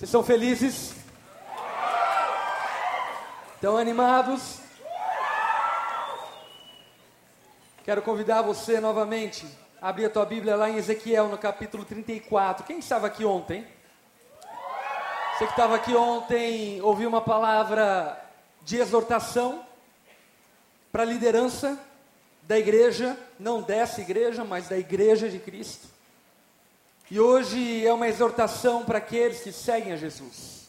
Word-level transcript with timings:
Vocês 0.00 0.12
são 0.12 0.24
felizes? 0.24 0.94
Estão 3.54 3.76
animados? 3.76 4.56
Quero 7.84 8.00
convidar 8.00 8.40
você 8.40 8.80
novamente 8.80 9.46
a 9.78 9.90
abrir 9.90 10.06
a 10.06 10.10
tua 10.10 10.24
Bíblia 10.24 10.56
lá 10.56 10.70
em 10.70 10.76
Ezequiel, 10.76 11.28
no 11.28 11.36
capítulo 11.36 11.84
34. 11.84 12.64
Quem 12.64 12.78
estava 12.78 13.08
aqui 13.08 13.26
ontem? 13.26 13.66
Você 15.34 15.44
que 15.44 15.50
estava 15.50 15.76
aqui 15.76 15.94
ontem 15.94 16.80
ouviu 16.80 17.06
uma 17.06 17.20
palavra 17.20 18.18
de 18.62 18.78
exortação 18.78 19.66
para 20.90 21.02
a 21.02 21.06
liderança 21.06 21.78
da 22.44 22.58
igreja, 22.58 23.18
não 23.38 23.60
dessa 23.60 24.00
igreja, 24.00 24.44
mas 24.44 24.66
da 24.66 24.78
igreja 24.78 25.28
de 25.28 25.38
Cristo. 25.38 25.99
E 27.10 27.18
hoje 27.18 27.84
é 27.84 27.92
uma 27.92 28.06
exortação 28.06 28.84
para 28.84 28.98
aqueles 28.98 29.40
que 29.40 29.50
seguem 29.50 29.92
a 29.92 29.96
Jesus. 29.96 30.68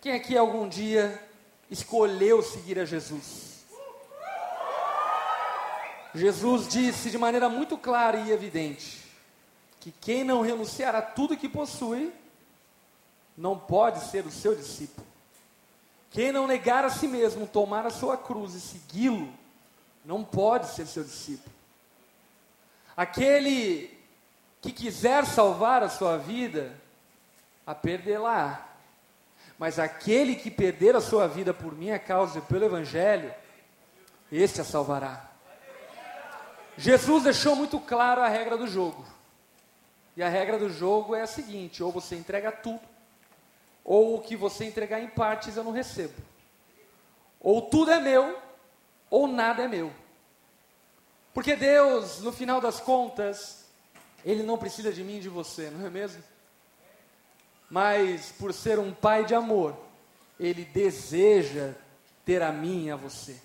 Quem 0.00 0.12
aqui 0.12 0.38
algum 0.38 0.68
dia 0.68 1.20
escolheu 1.68 2.40
seguir 2.40 2.78
a 2.78 2.84
Jesus? 2.84 3.64
Jesus 6.14 6.68
disse 6.68 7.10
de 7.10 7.18
maneira 7.18 7.48
muito 7.48 7.76
clara 7.76 8.18
e 8.18 8.30
evidente 8.30 9.04
que 9.80 9.90
quem 9.90 10.22
não 10.22 10.40
renunciar 10.40 10.94
a 10.94 11.02
tudo 11.02 11.36
que 11.36 11.48
possui 11.48 12.12
não 13.36 13.58
pode 13.58 14.04
ser 14.04 14.24
o 14.24 14.30
seu 14.30 14.54
discípulo. 14.54 15.06
Quem 16.12 16.30
não 16.30 16.46
negar 16.46 16.84
a 16.84 16.90
si 16.90 17.08
mesmo, 17.08 17.44
tomar 17.44 17.84
a 17.86 17.90
sua 17.90 18.16
cruz 18.16 18.54
e 18.54 18.60
segui-lo, 18.60 19.32
não 20.04 20.22
pode 20.22 20.68
ser 20.68 20.86
seu 20.86 21.02
discípulo. 21.02 21.54
Aquele 22.96 23.99
que 24.60 24.72
quiser 24.72 25.24
salvar 25.24 25.82
a 25.82 25.88
sua 25.88 26.16
vida, 26.18 26.72
a 27.66 27.74
perdê-la. 27.74 28.66
Mas 29.58 29.78
aquele 29.78 30.36
que 30.36 30.50
perder 30.50 30.96
a 30.96 31.00
sua 31.00 31.26
vida 31.26 31.52
por 31.52 31.74
minha 31.74 31.98
causa 31.98 32.38
e 32.38 32.42
pelo 32.42 32.64
Evangelho, 32.64 33.34
este 34.30 34.60
a 34.60 34.64
salvará. 34.64 35.28
Jesus 36.76 37.24
deixou 37.24 37.54
muito 37.54 37.78
claro 37.78 38.22
a 38.22 38.28
regra 38.28 38.56
do 38.56 38.66
jogo. 38.66 39.04
E 40.16 40.22
a 40.22 40.28
regra 40.28 40.58
do 40.58 40.70
jogo 40.70 41.14
é 41.14 41.22
a 41.22 41.26
seguinte: 41.26 41.82
ou 41.82 41.92
você 41.92 42.16
entrega 42.16 42.50
tudo, 42.50 42.80
ou 43.84 44.16
o 44.16 44.20
que 44.20 44.36
você 44.36 44.64
entregar 44.64 45.00
em 45.00 45.08
partes 45.08 45.56
eu 45.56 45.64
não 45.64 45.72
recebo. 45.72 46.14
Ou 47.38 47.62
tudo 47.62 47.90
é 47.90 48.00
meu, 48.00 48.38
ou 49.08 49.26
nada 49.26 49.62
é 49.62 49.68
meu. 49.68 49.92
Porque 51.32 51.56
Deus, 51.56 52.20
no 52.20 52.32
final 52.32 52.60
das 52.60 52.80
contas, 52.80 53.59
ele 54.24 54.42
não 54.42 54.58
precisa 54.58 54.92
de 54.92 55.02
mim 55.02 55.18
e 55.18 55.20
de 55.20 55.28
você, 55.28 55.70
não 55.70 55.86
é 55.86 55.90
mesmo? 55.90 56.22
Mas 57.70 58.32
por 58.38 58.52
ser 58.52 58.78
um 58.78 58.92
pai 58.92 59.24
de 59.24 59.34
amor, 59.34 59.76
ele 60.38 60.64
deseja 60.64 61.72
ter 62.24 62.42
a 62.42 62.50
mim 62.50 62.86
e 62.86 62.90
a 62.90 62.96
você. 62.96 63.36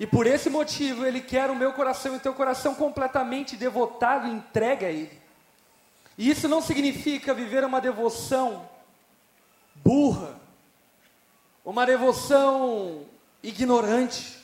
E 0.00 0.06
por 0.06 0.26
esse 0.26 0.48
motivo 0.48 1.04
ele 1.04 1.20
quer 1.20 1.50
o 1.50 1.56
meu 1.56 1.72
coração 1.72 2.14
e 2.14 2.16
o 2.18 2.20
teu 2.20 2.32
coração 2.32 2.74
completamente 2.74 3.56
devotado 3.56 4.28
e 4.28 4.30
entregue 4.30 4.84
a 4.84 4.90
ele. 4.90 5.20
E 6.16 6.30
isso 6.30 6.48
não 6.48 6.60
significa 6.60 7.34
viver 7.34 7.64
uma 7.64 7.80
devoção 7.80 8.68
burra, 9.74 10.38
uma 11.64 11.84
devoção 11.84 13.04
ignorante, 13.42 14.38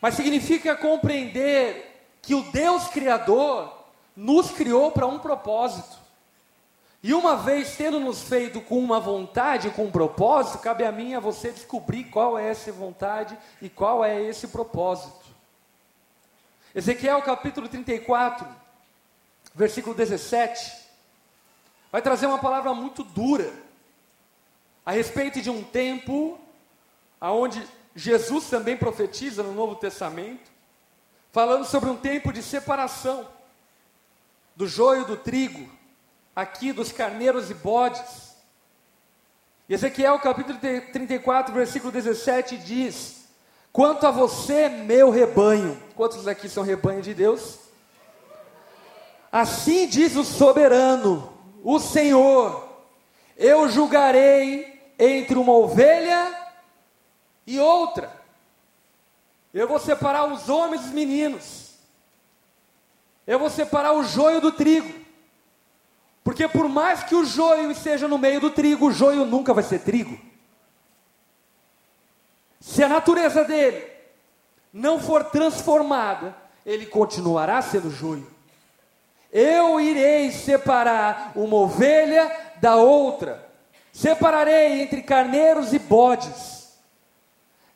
mas 0.00 0.14
significa 0.14 0.76
compreender 0.76 2.08
que 2.20 2.34
o 2.34 2.42
Deus 2.50 2.88
Criador 2.88 3.81
nos 4.16 4.50
criou 4.50 4.90
para 4.90 5.06
um 5.06 5.18
propósito. 5.18 6.02
E 7.02 7.12
uma 7.12 7.36
vez 7.36 7.76
tendo 7.76 7.98
nos 7.98 8.22
feito 8.22 8.60
com 8.60 8.78
uma 8.78 9.00
vontade, 9.00 9.70
com 9.70 9.86
um 9.86 9.90
propósito, 9.90 10.58
cabe 10.58 10.84
a 10.84 10.92
mim 10.92 11.14
a 11.14 11.20
você 11.20 11.50
descobrir 11.50 12.04
qual 12.04 12.38
é 12.38 12.48
essa 12.48 12.70
vontade 12.70 13.36
e 13.60 13.68
qual 13.68 14.04
é 14.04 14.22
esse 14.22 14.46
propósito. 14.48 15.22
Ezequiel 16.74 17.20
capítulo 17.22 17.68
34, 17.68 18.46
versículo 19.54 19.96
17, 19.96 20.72
vai 21.90 22.00
trazer 22.00 22.26
uma 22.26 22.38
palavra 22.38 22.72
muito 22.72 23.02
dura 23.02 23.52
a 24.86 24.92
respeito 24.92 25.40
de 25.40 25.50
um 25.50 25.62
tempo 25.64 26.38
aonde 27.20 27.66
Jesus 27.94 28.48
também 28.48 28.76
profetiza 28.76 29.42
no 29.42 29.52
Novo 29.52 29.74
Testamento, 29.74 30.50
falando 31.32 31.64
sobre 31.64 31.90
um 31.90 31.96
tempo 31.96 32.32
de 32.32 32.42
separação 32.42 33.26
do 34.54 34.66
joio 34.66 35.04
do 35.04 35.16
trigo, 35.16 35.70
aqui 36.34 36.72
dos 36.72 36.92
carneiros 36.92 37.50
e 37.50 37.54
bodes. 37.54 38.32
Ezequiel 39.68 40.18
capítulo 40.18 40.58
34, 40.58 41.54
versículo 41.54 41.90
17 41.90 42.58
diz: 42.58 43.28
Quanto 43.72 44.06
a 44.06 44.10
você, 44.10 44.68
meu 44.68 45.10
rebanho, 45.10 45.80
quantos 45.94 46.28
aqui 46.28 46.48
são 46.48 46.62
rebanho 46.62 47.00
de 47.00 47.14
Deus? 47.14 47.58
Assim 49.30 49.86
diz 49.86 50.14
o 50.16 50.24
soberano, 50.24 51.32
o 51.62 51.78
Senhor: 51.78 52.68
Eu 53.36 53.68
julgarei 53.68 54.92
entre 54.98 55.38
uma 55.38 55.52
ovelha 55.52 56.50
e 57.46 57.58
outra. 57.58 58.20
Eu 59.54 59.68
vou 59.68 59.78
separar 59.78 60.30
os 60.30 60.48
homens 60.48 60.82
e 60.82 60.84
os 60.86 60.90
meninos 60.90 61.61
eu 63.26 63.38
vou 63.38 63.50
separar 63.50 63.92
o 63.92 64.02
joio 64.02 64.40
do 64.40 64.52
trigo. 64.52 65.02
Porque 66.24 66.46
por 66.46 66.68
mais 66.68 67.02
que 67.02 67.14
o 67.14 67.24
joio 67.24 67.70
esteja 67.70 68.06
no 68.06 68.18
meio 68.18 68.40
do 68.40 68.50
trigo, 68.50 68.86
o 68.86 68.92
joio 68.92 69.24
nunca 69.24 69.52
vai 69.52 69.64
ser 69.64 69.80
trigo. 69.80 70.18
Se 72.60 72.82
a 72.82 72.88
natureza 72.88 73.44
dele 73.44 73.84
não 74.72 75.00
for 75.00 75.24
transformada, 75.24 76.34
ele 76.64 76.86
continuará 76.86 77.60
sendo 77.60 77.90
joio. 77.90 78.30
Eu 79.32 79.80
irei 79.80 80.30
separar 80.30 81.32
uma 81.34 81.56
ovelha 81.56 82.30
da 82.60 82.76
outra, 82.76 83.50
separarei 83.92 84.80
entre 84.80 85.02
carneiros 85.02 85.72
e 85.72 85.78
bodes. 85.78 86.78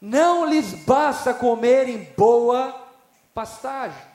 Não 0.01 0.45
lhes 0.45 0.73
basta 0.85 1.35
comer 1.35 1.89
em 1.89 2.05
boa 2.17 2.81
pastagem. 3.35 4.06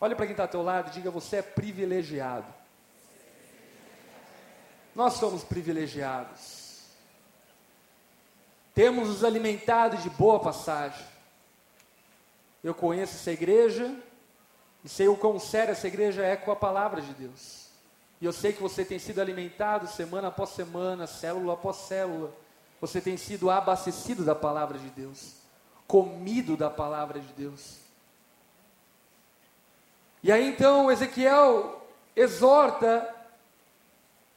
Olha 0.00 0.14
para 0.14 0.26
quem 0.26 0.32
está 0.32 0.44
ao 0.44 0.48
teu 0.48 0.62
lado 0.62 0.88
e 0.88 0.92
diga: 0.92 1.10
você 1.10 1.36
é 1.36 1.42
privilegiado. 1.42 2.46
Nós 4.94 5.14
somos 5.14 5.44
privilegiados. 5.44 6.66
Temos 8.74 9.08
nos 9.08 9.24
alimentado 9.24 9.96
de 9.98 10.10
boa 10.10 10.38
passagem. 10.38 11.04
Eu 12.62 12.74
conheço 12.74 13.14
essa 13.14 13.32
igreja 13.32 13.94
e 14.84 14.88
sei 14.88 15.08
o 15.08 15.16
quão 15.16 15.38
séria 15.38 15.72
essa 15.72 15.86
igreja 15.86 16.24
é 16.24 16.36
com 16.36 16.50
a 16.50 16.56
palavra 16.56 17.00
de 17.00 17.12
Deus. 17.14 17.66
E 18.20 18.24
eu 18.24 18.32
sei 18.32 18.52
que 18.52 18.62
você 18.62 18.84
tem 18.84 18.98
sido 18.98 19.20
alimentado 19.20 19.86
semana 19.86 20.28
após 20.28 20.50
semana, 20.50 21.06
célula 21.06 21.54
após 21.54 21.76
célula. 21.76 22.32
Você 22.80 23.00
tem 23.00 23.16
sido 23.16 23.50
abastecido 23.50 24.24
da 24.24 24.34
palavra 24.34 24.78
de 24.78 24.88
Deus, 24.90 25.36
comido 25.86 26.56
da 26.56 26.70
palavra 26.70 27.20
de 27.20 27.32
Deus. 27.32 27.85
E 30.26 30.32
aí 30.32 30.48
então 30.48 30.90
Ezequiel 30.90 31.86
exorta 32.16 33.08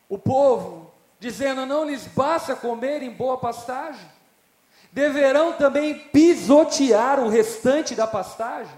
o 0.07 0.19
povo, 0.19 0.93
dizendo: 1.19 1.65
Não 1.65 1.83
lhes 1.83 2.05
basta 2.05 2.55
comer 2.55 3.01
em 3.01 3.09
boa 3.09 3.39
pastagem, 3.39 4.07
deverão 4.91 5.53
também 5.53 5.97
pisotear 5.97 7.19
o 7.19 7.27
restante 7.27 7.95
da 7.95 8.05
pastagem. 8.05 8.77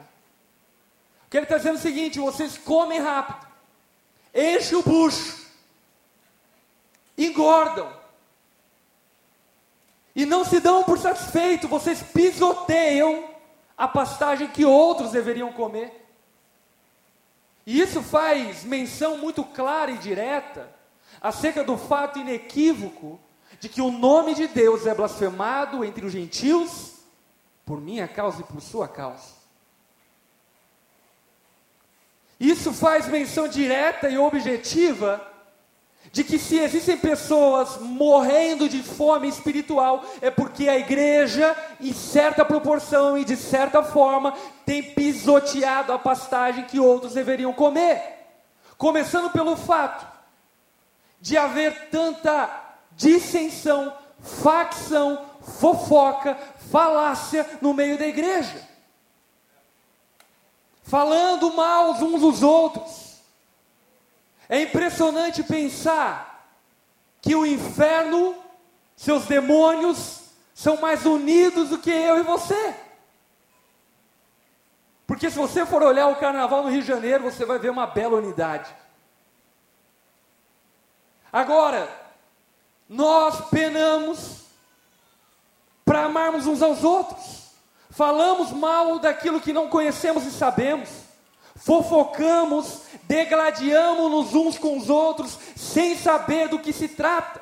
Que 1.30 1.36
ele 1.36 1.44
está 1.44 1.58
dizendo 1.58 1.76
o 1.76 1.82
seguinte: 1.82 2.18
vocês 2.18 2.58
comem 2.58 3.02
rápido, 3.02 3.46
enchem 4.34 4.78
o 4.78 4.82
bucho, 4.82 5.52
engordam, 7.18 7.92
e 10.16 10.26
não 10.26 10.46
se 10.46 10.62
dão 10.62 10.86
por 10.86 10.98
satisfeito, 10.98 11.68
vocês 11.68 12.02
pisoteiam 12.02 13.30
a 13.78 13.86
pastagem 13.86 14.48
que 14.48 14.64
outros 14.64 15.12
deveriam 15.12 15.52
comer. 15.52 16.01
E 17.72 17.80
isso 17.80 18.04
faz 18.04 18.66
menção 18.66 19.18
muito 19.18 19.46
clara 19.46 19.92
e 19.92 19.98
direta 19.98 20.70
acerca 21.22 21.64
do 21.64 21.78
fato 21.78 22.20
inequívoco 22.20 23.18
de 23.62 23.70
que 23.70 23.82
o 23.82 23.90
nome 23.90 24.36
de 24.36 24.46
Deus 24.46 24.86
é 24.86 24.94
blasfemado 24.94 25.86
entre 25.86 26.06
os 26.06 26.12
gentios 26.12 26.96
por 27.66 27.80
minha 27.80 28.10
causa 28.10 28.42
e 28.42 28.44
por 28.44 28.62
sua 28.62 28.90
causa. 28.90 29.36
Isso 32.38 32.74
faz 32.74 33.08
menção 33.08 33.48
direta 33.48 34.10
e 34.10 34.18
objetiva 34.18 35.26
de 36.12 36.24
que 36.24 36.38
se 36.38 36.58
existem 36.60 36.98
pessoas 36.98 37.78
morrendo 37.80 38.68
de 38.68 38.84
fome 38.84 39.30
espiritual, 39.30 40.04
é 40.22 40.30
porque 40.30 40.68
a 40.68 40.78
igreja, 40.78 41.56
em 41.80 41.94
certa 41.94 42.44
proporção 42.44 43.18
e 43.18 43.24
de 43.24 43.38
certa 43.38 43.82
forma, 43.82 44.34
tem 44.66 44.84
pisoteado 44.84 45.94
a 45.94 46.00
pastagem 46.00 46.66
que 46.66 46.80
outros 46.80 47.14
deveriam 47.14 47.54
comer. 47.54 48.02
Começando 48.78 49.32
pelo 49.32 49.56
fato 49.56 50.06
de 51.22 51.38
haver 51.38 51.90
tanta 51.90 52.50
dissensão, 52.94 53.94
facção, 54.20 55.26
fofoca, 55.42 56.38
falácia 56.72 57.48
no 57.62 57.74
meio 57.74 57.98
da 57.98 58.08
igreja. 58.08 58.68
Falando 60.84 61.54
mal 61.54 61.92
uns 61.92 62.22
dos 62.22 62.44
outros. 62.44 63.11
É 64.52 64.64
impressionante 64.64 65.44
pensar 65.44 66.46
que 67.22 67.34
o 67.34 67.46
inferno, 67.46 68.36
seus 68.98 69.26
demônios, 69.26 70.24
são 70.54 70.76
mais 70.76 71.06
unidos 71.06 71.70
do 71.70 71.78
que 71.78 71.90
eu 71.90 72.20
e 72.20 72.24
você. 72.24 72.76
Porque 75.08 75.32
se 75.32 75.38
você 75.38 75.66
for 75.66 75.82
olhar 75.82 76.10
o 76.10 76.18
carnaval 76.18 76.64
no 76.64 76.70
Rio 76.70 76.82
de 76.82 76.88
Janeiro, 76.88 77.24
você 77.24 77.46
vai 77.46 77.60
ver 77.60 77.70
uma 77.70 77.88
bela 77.88 78.18
unidade. 78.18 78.70
Agora, 81.32 81.90
nós 82.90 83.48
penamos 83.50 84.42
para 85.86 86.04
amarmos 86.04 86.46
uns 86.46 86.62
aos 86.62 86.84
outros, 86.84 87.52
falamos 87.90 88.52
mal 88.52 89.00
daquilo 89.00 89.40
que 89.40 89.54
não 89.54 89.70
conhecemos 89.70 90.26
e 90.26 90.32
sabemos, 90.32 90.90
fofocamos, 91.64 92.82
degladiamos-nos 93.04 94.34
uns 94.34 94.58
com 94.58 94.78
os 94.78 94.90
outros, 94.90 95.38
sem 95.56 95.96
saber 95.96 96.48
do 96.48 96.60
que 96.60 96.74
se 96.74 96.88
trata. 96.88 97.42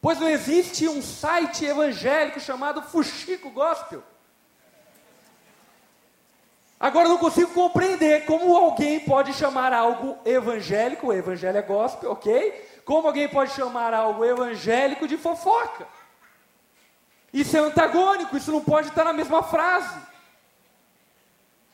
Pois 0.00 0.20
não 0.20 0.28
existe 0.28 0.88
um 0.88 1.02
site 1.02 1.64
evangélico 1.64 2.38
chamado 2.38 2.82
Fuxico 2.82 3.50
Gospel. 3.50 4.02
Agora 6.78 7.06
eu 7.06 7.10
não 7.10 7.18
consigo 7.18 7.52
compreender 7.52 8.24
como 8.24 8.56
alguém 8.56 9.00
pode 9.00 9.32
chamar 9.32 9.72
algo 9.72 10.16
evangélico, 10.24 11.12
evangelho 11.12 11.58
é 11.58 11.62
gospel, 11.62 12.12
ok? 12.12 12.82
Como 12.84 13.08
alguém 13.08 13.28
pode 13.28 13.52
chamar 13.52 13.92
algo 13.92 14.24
evangélico 14.24 15.08
de 15.08 15.16
fofoca? 15.16 15.88
Isso 17.32 17.56
é 17.56 17.60
antagônico, 17.60 18.36
isso 18.36 18.52
não 18.52 18.60
pode 18.60 18.88
estar 18.88 19.04
na 19.04 19.12
mesma 19.12 19.42
frase. 19.42 20.07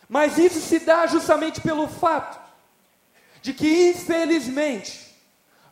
Mas 0.08 0.38
isso 0.38 0.60
se 0.60 0.78
dá 0.78 1.06
justamente 1.06 1.60
pelo 1.60 1.88
fato 1.88 2.40
de 3.40 3.52
que, 3.52 3.90
infelizmente, 3.90 5.14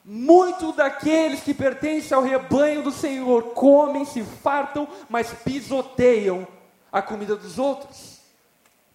muitos 0.04 0.76
daqueles 0.76 1.40
que 1.40 1.54
pertencem 1.54 2.16
ao 2.16 2.22
rebanho 2.22 2.82
do 2.82 2.90
Senhor 2.90 3.54
comem, 3.54 4.04
se 4.04 4.22
fartam, 4.22 4.86
mas 5.08 5.32
pisoteiam 5.32 6.46
a 6.90 7.00
comida 7.00 7.36
dos 7.36 7.58
outros. 7.58 8.18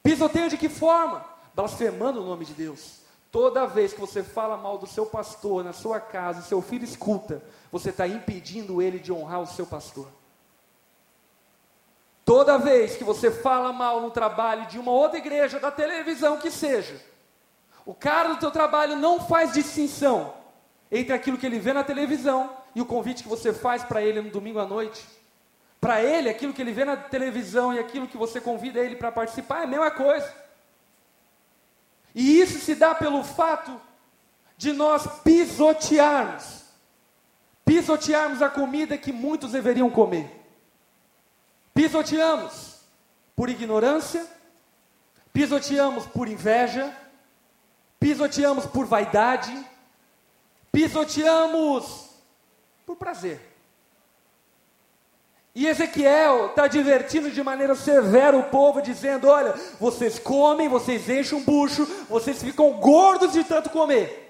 Pisoteio 0.03 0.49
de 0.49 0.57
que 0.57 0.69
forma? 0.69 1.25
Blasfemando 1.55 2.21
o 2.21 2.25
nome 2.25 2.45
de 2.45 2.53
Deus. 2.53 2.97
Toda 3.31 3.65
vez 3.65 3.93
que 3.93 3.99
você 3.99 4.23
fala 4.23 4.55
mal 4.57 4.77
do 4.77 4.87
seu 4.87 5.05
pastor 5.05 5.63
na 5.63 5.73
sua 5.73 5.99
casa, 5.99 6.41
seu 6.41 6.61
filho 6.61 6.83
escuta, 6.85 7.43
você 7.71 7.89
está 7.89 8.07
impedindo 8.07 8.81
ele 8.81 8.99
de 8.99 9.11
honrar 9.11 9.41
o 9.41 9.47
seu 9.47 9.65
pastor. 9.65 10.07
Toda 12.27 12.57
vez 12.57 12.97
que 12.97 13.05
você 13.05 13.31
fala 13.31 13.71
mal 13.71 14.01
no 14.01 14.11
trabalho 14.11 14.65
de 14.65 14.77
uma 14.77 14.91
outra 14.91 15.17
igreja, 15.17 15.61
da 15.61 15.71
televisão 15.71 16.35
que 16.35 16.51
seja, 16.51 17.01
o 17.85 17.93
cara 17.93 18.33
do 18.33 18.37
teu 18.37 18.51
trabalho 18.51 18.97
não 18.97 19.21
faz 19.21 19.53
distinção 19.53 20.33
entre 20.91 21.13
aquilo 21.13 21.37
que 21.37 21.45
ele 21.45 21.57
vê 21.57 21.71
na 21.71 21.85
televisão 21.85 22.51
e 22.75 22.81
o 22.81 22.85
convite 22.85 23.23
que 23.23 23.29
você 23.29 23.53
faz 23.53 23.81
para 23.85 24.01
ele 24.01 24.19
no 24.19 24.29
domingo 24.29 24.59
à 24.59 24.65
noite. 24.65 25.07
Para 25.79 26.03
ele, 26.03 26.27
aquilo 26.27 26.51
que 26.51 26.61
ele 26.61 26.73
vê 26.73 26.83
na 26.83 26.97
televisão 26.97 27.73
e 27.73 27.79
aquilo 27.79 28.09
que 28.09 28.17
você 28.17 28.41
convida 28.41 28.81
ele 28.81 28.97
para 28.97 29.09
participar 29.09 29.61
é 29.61 29.63
a 29.63 29.67
mesma 29.67 29.89
coisa. 29.89 30.29
E 32.13 32.41
isso 32.41 32.59
se 32.59 32.75
dá 32.75 32.93
pelo 32.93 33.23
fato 33.23 33.79
de 34.57 34.73
nós 34.73 35.07
pisotearmos 35.23 36.65
pisotearmos 37.63 38.41
a 38.41 38.49
comida 38.49 38.97
que 38.97 39.13
muitos 39.13 39.53
deveriam 39.53 39.89
comer. 39.89 40.46
Pisoteamos 41.77 42.79
por 43.35 43.49
ignorância, 43.49 44.25
pisoteamos 45.31 46.07
por 46.07 46.27
inveja, 46.27 46.91
pisoteamos 47.99 48.65
por 48.65 48.87
vaidade, 48.87 49.55
pisoteamos 50.71 52.09
por 52.83 52.95
prazer. 52.95 53.39
E 55.53 55.67
Ezequiel 55.67 56.47
está 56.47 56.65
divertindo 56.65 57.29
de 57.29 57.43
maneira 57.43 57.75
severa 57.75 58.35
o 58.35 58.49
povo, 58.49 58.81
dizendo: 58.81 59.27
Olha, 59.27 59.53
vocês 59.79 60.17
comem, 60.17 60.67
vocês 60.67 61.07
enchem 61.07 61.37
um 61.37 61.43
bucho, 61.43 61.85
vocês 62.09 62.41
ficam 62.41 62.71
gordos 62.79 63.33
de 63.33 63.43
tanto 63.43 63.69
comer. 63.69 64.26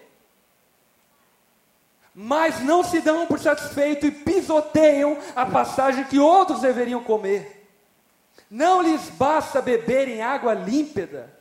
Mas 2.20 2.62
não 2.62 2.84
se 2.84 3.00
dão 3.00 3.28
por 3.28 3.38
satisfeito 3.40 4.08
e 4.08 4.12
pisoteiam 4.12 5.20
a 5.36 5.46
passagem 5.46 6.04
que 6.04 6.18
outros 6.18 6.62
deveriam 6.62 7.04
comer. 7.04 7.70
Não 8.50 8.82
lhes 8.82 9.08
basta 9.12 9.62
beberem 9.62 10.24
água 10.24 10.56
límpida. 10.56 11.32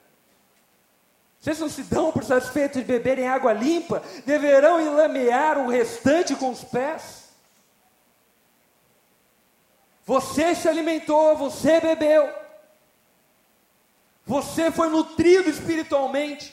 Vocês 1.40 1.61
não 1.61 1.70
se 1.70 1.82
dão 1.84 2.12
por 2.12 2.23
satisfeitos 2.25 2.82
de 2.82 2.87
beberem 2.87 3.26
água 3.26 3.55
limpa, 3.55 4.02
deverão 4.26 4.78
enlamear 4.78 5.56
o 5.56 5.70
restante 5.70 6.37
com 6.37 6.50
os 6.50 6.62
pés. 6.62 7.31
Você 10.05 10.55
se 10.55 10.69
alimentou, 10.69 11.38
você 11.38 11.81
bebeu. 11.81 12.28
Você 14.26 14.70
foi 14.70 14.90
nutrido 14.90 15.49
espiritualmente. 15.49 16.52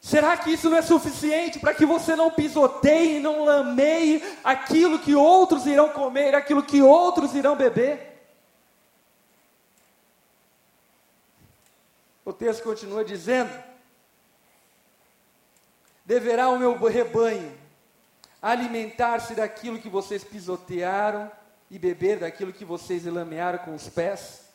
Será 0.00 0.34
que 0.36 0.50
isso 0.50 0.70
não 0.70 0.78
é 0.78 0.82
suficiente 0.82 1.58
para 1.58 1.74
que 1.74 1.84
você 1.84 2.16
não 2.16 2.30
pisoteie 2.30 3.20
não 3.20 3.44
lameie 3.44 4.24
aquilo 4.42 4.98
que 4.98 5.14
outros 5.14 5.66
irão 5.66 5.90
comer, 5.90 6.34
aquilo 6.34 6.62
que 6.62 6.80
outros 6.80 7.34
irão 7.34 7.54
beber? 7.54 8.10
O 12.24 12.32
texto 12.32 12.62
continua 12.62 13.04
dizendo: 13.04 13.52
Deverá 16.04 16.48
o 16.48 16.58
meu 16.58 16.74
rebanho 16.86 17.58
alimentar-se 18.40 19.34
daquilo 19.34 19.78
que 19.78 19.88
vocês 19.90 20.24
pisotearam 20.24 21.30
e 21.70 21.78
beber 21.78 22.20
daquilo 22.20 22.54
que 22.54 22.64
vocês 22.64 23.04
lamearam 23.04 23.58
com 23.58 23.74
os 23.74 23.88
pés? 23.88 24.46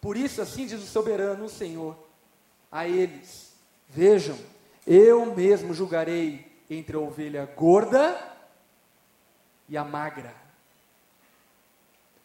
Por 0.00 0.16
isso, 0.16 0.40
assim 0.40 0.66
diz 0.66 0.82
o 0.82 0.86
soberano, 0.86 1.44
o 1.44 1.48
Senhor, 1.48 1.96
a 2.70 2.88
eles: 2.88 3.52
Vejam, 3.88 4.38
eu 4.86 5.26
mesmo 5.26 5.72
julgarei 5.72 6.50
entre 6.68 6.96
a 6.96 7.00
ovelha 7.00 7.46
gorda 7.46 8.18
e 9.68 9.76
a 9.76 9.84
magra. 9.84 10.34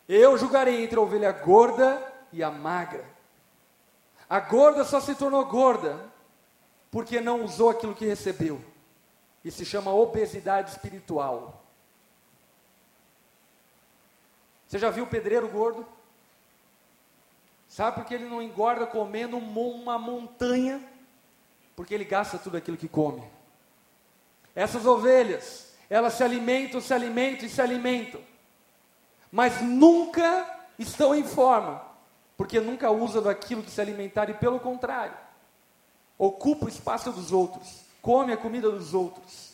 Eu 0.07 0.37
julgarei 0.37 0.83
entre 0.83 0.97
a 0.97 1.01
ovelha 1.01 1.31
gorda 1.31 2.13
e 2.31 2.41
a 2.41 2.49
magra. 2.49 3.05
A 4.29 4.39
gorda 4.39 4.83
só 4.83 4.99
se 4.99 5.15
tornou 5.15 5.45
gorda 5.45 5.99
porque 6.89 7.21
não 7.21 7.43
usou 7.43 7.69
aquilo 7.69 7.95
que 7.95 8.05
recebeu. 8.05 8.63
E 9.43 9.51
se 9.51 9.65
chama 9.65 9.93
obesidade 9.93 10.71
espiritual. 10.71 11.63
Você 14.67 14.79
já 14.79 14.89
viu 14.89 15.05
o 15.05 15.07
pedreiro 15.07 15.47
gordo? 15.47 15.85
Sabe 17.69 17.95
por 17.95 18.05
que 18.05 18.13
ele 18.13 18.25
não 18.25 18.41
engorda 18.41 18.85
comendo 18.87 19.37
uma 19.37 19.97
montanha? 19.97 20.83
Porque 21.77 21.93
ele 21.93 22.03
gasta 22.03 22.39
tudo 22.39 22.57
aquilo 22.57 22.75
que 22.75 22.87
come. 22.87 23.23
Essas 24.55 24.87
ovelhas, 24.87 25.75
elas 25.87 26.15
se 26.15 26.23
alimentam, 26.23 26.81
se 26.81 26.91
alimentam 26.91 27.45
e 27.45 27.49
se 27.49 27.61
alimentam. 27.61 28.19
Mas 29.31 29.61
nunca 29.61 30.45
estão 30.79 31.13
em 31.13 31.23
forma, 31.23 31.79
porque 32.35 32.59
nunca 32.59 32.89
usam 32.89 33.21
daquilo 33.21 33.61
que 33.61 33.69
se 33.69 33.79
alimentaram 33.79 34.31
e 34.31 34.37
pelo 34.37 34.59
contrário, 34.59 35.13
ocupa 36.17 36.65
o 36.65 36.69
espaço 36.69 37.11
dos 37.11 37.31
outros, 37.31 37.81
come 38.01 38.33
a 38.33 38.37
comida 38.37 38.71
dos 38.71 38.95
outros. 38.95 39.53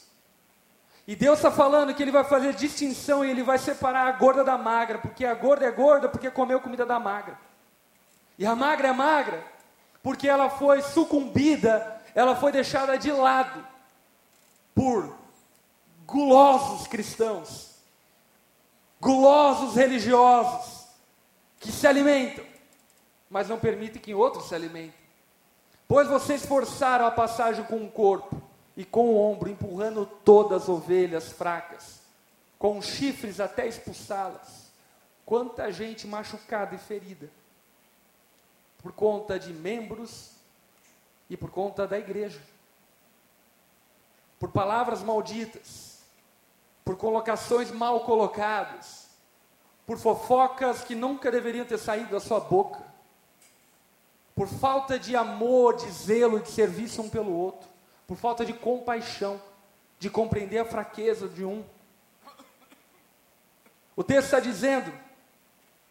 E 1.05 1.17
Deus 1.17 1.39
está 1.39 1.51
falando 1.51 1.93
que 1.93 2.01
Ele 2.01 2.09
vai 2.09 2.23
fazer 2.23 2.53
distinção 2.53 3.25
e 3.25 3.29
Ele 3.29 3.43
vai 3.43 3.57
separar 3.57 4.07
a 4.07 4.11
gorda 4.13 4.45
da 4.45 4.57
magra, 4.57 4.97
porque 4.97 5.25
a 5.25 5.33
gorda 5.33 5.65
é 5.65 5.71
gorda 5.71 6.07
porque 6.07 6.31
comeu 6.31 6.61
comida 6.61 6.85
da 6.85 7.01
magra. 7.01 7.37
E 8.39 8.45
a 8.45 8.55
magra 8.55 8.87
é 8.87 8.93
magra 8.93 9.43
porque 10.01 10.27
ela 10.27 10.49
foi 10.49 10.81
sucumbida, 10.81 12.01
ela 12.15 12.35
foi 12.35 12.51
deixada 12.51 12.97
de 12.97 13.11
lado 13.11 13.65
por 14.75 15.15
gulosos 16.05 16.87
cristãos, 16.87 17.75
gulosos 18.99 19.75
religiosos, 19.75 20.87
que 21.59 21.71
se 21.71 21.87
alimentam, 21.87 22.45
mas 23.29 23.49
não 23.49 23.59
permitem 23.59 24.01
que 24.01 24.13
outros 24.13 24.47
se 24.47 24.55
alimentem. 24.55 24.93
Pois 25.87 26.07
vocês 26.07 26.45
forçaram 26.45 27.05
a 27.05 27.11
passagem 27.11 27.63
com 27.65 27.83
o 27.83 27.89
corpo 27.91 28.41
e 28.75 28.83
com 28.83 29.09
o 29.09 29.19
ombro 29.19 29.49
empurrando 29.49 30.05
todas 30.05 30.63
as 30.63 30.69
ovelhas 30.69 31.31
fracas, 31.31 32.01
com 32.57 32.81
chifres 32.81 33.39
até 33.39 33.67
expulsá-las. 33.67 34.63
Quanta 35.25 35.71
gente 35.71 36.05
machucada 36.05 36.75
e 36.75 36.77
ferida, 36.77 37.29
por 38.81 38.91
conta 38.91 39.39
de 39.39 39.53
membros 39.53 40.32
e 41.29 41.37
por 41.37 41.51
conta 41.51 41.87
da 41.87 41.97
igreja. 41.97 42.41
por 44.39 44.51
palavras 44.51 45.01
malditas, 45.01 45.99
por 46.83 46.97
colocações 46.97 47.71
mal 47.71 48.01
colocadas, 48.01 49.07
por 49.85 49.97
fofocas 49.97 50.83
que 50.83 50.95
nunca 50.95 51.31
deveriam 51.31 51.65
ter 51.65 51.77
saído 51.77 52.11
da 52.11 52.19
sua 52.19 52.41
boca, 52.41 52.81
por 54.35 54.49
falta 54.49 54.99
de 54.99 55.15
amor, 55.15 55.77
de 55.77 55.89
zelo, 55.89 56.41
de 56.41 56.49
serviço 56.49 57.01
um 57.01 57.09
pelo 57.09 57.31
outro, 57.31 57.69
por 58.05 58.17
falta 58.17 58.43
de 58.45 58.51
compaixão, 58.51 59.41
de 59.97 60.09
compreender 60.09 60.59
a 60.59 60.65
fraqueza 60.65 61.29
de 61.29 61.45
um. 61.45 61.63
O 63.95 64.03
texto 64.03 64.25
está 64.25 64.39
dizendo, 64.41 64.91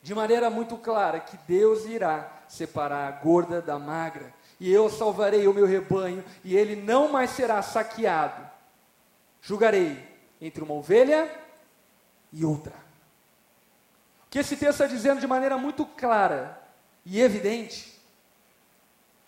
de 0.02 0.14
maneira 0.14 0.50
muito 0.50 0.76
clara, 0.76 1.20
que 1.20 1.38
Deus 1.48 1.86
irá 1.86 2.42
separar 2.48 3.08
a 3.08 3.12
gorda 3.12 3.62
da 3.62 3.78
magra, 3.78 4.34
e 4.62 4.72
eu 4.72 4.88
salvarei 4.88 5.48
o 5.48 5.52
meu 5.52 5.66
rebanho, 5.66 6.24
e 6.44 6.56
ele 6.56 6.76
não 6.76 7.08
mais 7.08 7.30
será 7.30 7.60
saqueado. 7.62 8.48
Julgarei 9.40 10.00
entre 10.40 10.62
uma 10.62 10.74
ovelha 10.74 11.28
e 12.32 12.44
outra. 12.44 12.72
O 14.24 14.30
que 14.30 14.38
esse 14.38 14.56
texto 14.56 14.80
está 14.80 14.86
dizendo 14.86 15.20
de 15.20 15.26
maneira 15.26 15.58
muito 15.58 15.84
clara 15.84 16.62
e 17.04 17.20
evidente 17.20 18.00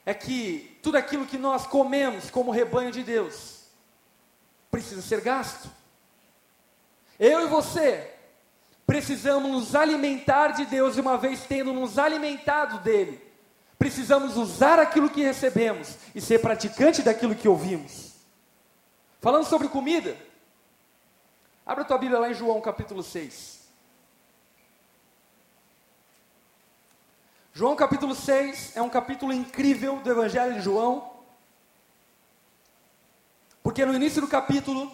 é 0.07 0.14
que 0.14 0.79
tudo 0.81 0.99
aquilo 0.99 1.26
que 1.26 1.37
nós 1.37 1.67
comemos 1.67 2.31
como 2.31 2.53
rebanho 2.53 2.93
de 2.93 3.03
Deus 3.03 3.64
precisa 4.71 5.03
ser 5.03 5.21
gasto. 5.21 5.69
Eu 7.19 7.45
e 7.45 7.49
você 7.49 8.09
precisamos 8.87 9.50
nos 9.50 9.75
alimentar 9.75 10.53
de 10.53 10.64
Deus, 10.64 10.97
e 10.97 11.00
uma 11.00 11.19
vez 11.19 11.45
tendo 11.45 11.73
nos 11.73 11.99
alimentado 11.99 12.79
dele, 12.79 13.21
precisamos 13.85 14.38
usar 14.38 14.79
aquilo 14.79 15.11
que 15.11 15.23
recebemos 15.23 15.99
e 16.14 16.21
ser 16.21 16.38
praticante 16.38 17.03
daquilo 17.03 17.35
que 17.35 17.47
ouvimos. 17.47 18.14
Falando 19.21 19.45
sobre 19.45 19.69
comida, 19.69 20.17
abra 21.67 21.85
tua 21.85 21.99
Bíblia 21.99 22.19
lá 22.19 22.31
em 22.31 22.35
João 22.35 22.62
capítulo 22.62 23.03
6. 23.03 23.61
João 27.53 27.76
capítulo 27.76 28.14
6 28.14 28.75
é 28.75 28.81
um 28.81 28.88
capítulo 28.88 29.35
incrível 29.35 30.00
do 30.00 30.11
Evangelho 30.11 30.55
de 30.55 30.62
João, 30.62 31.11
porque 33.62 33.85
no 33.85 33.93
início 33.93 34.23
do 34.23 34.29
capítulo, 34.29 34.91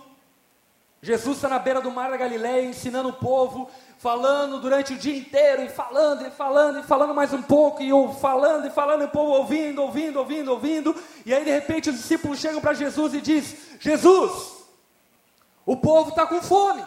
Jesus 1.02 1.37
está 1.37 1.49
na 1.49 1.59
beira 1.59 1.80
do 1.80 1.90
mar 1.90 2.11
da 2.11 2.16
Galileia 2.16 2.62
ensinando 2.62 3.09
o 3.09 3.14
povo, 3.14 3.71
falando 3.97 4.61
durante 4.61 4.92
o 4.92 4.99
dia 4.99 5.16
inteiro, 5.16 5.62
e 5.62 5.71
falando, 5.71 6.26
e 6.26 6.30
falando, 6.30 6.80
e 6.80 6.83
falando 6.83 7.14
mais 7.14 7.33
um 7.33 7.40
pouco, 7.40 7.83
e 7.83 7.90
falando, 8.21 8.66
e 8.66 8.71
falando, 8.71 9.02
e 9.02 9.04
o 9.07 9.11
povo 9.11 9.33
ouvindo, 9.33 9.80
ouvindo, 9.80 10.19
ouvindo, 10.19 10.50
ouvindo, 10.50 10.95
e 11.25 11.33
aí 11.33 11.42
de 11.42 11.50
repente 11.50 11.88
os 11.88 11.97
discípulos 11.97 12.38
chegam 12.38 12.61
para 12.61 12.75
Jesus 12.75 13.14
e 13.14 13.21
diz: 13.23 13.78
Jesus, 13.80 14.64
o 15.64 15.75
povo 15.75 16.11
está 16.11 16.26
com 16.26 16.42
fome. 16.42 16.85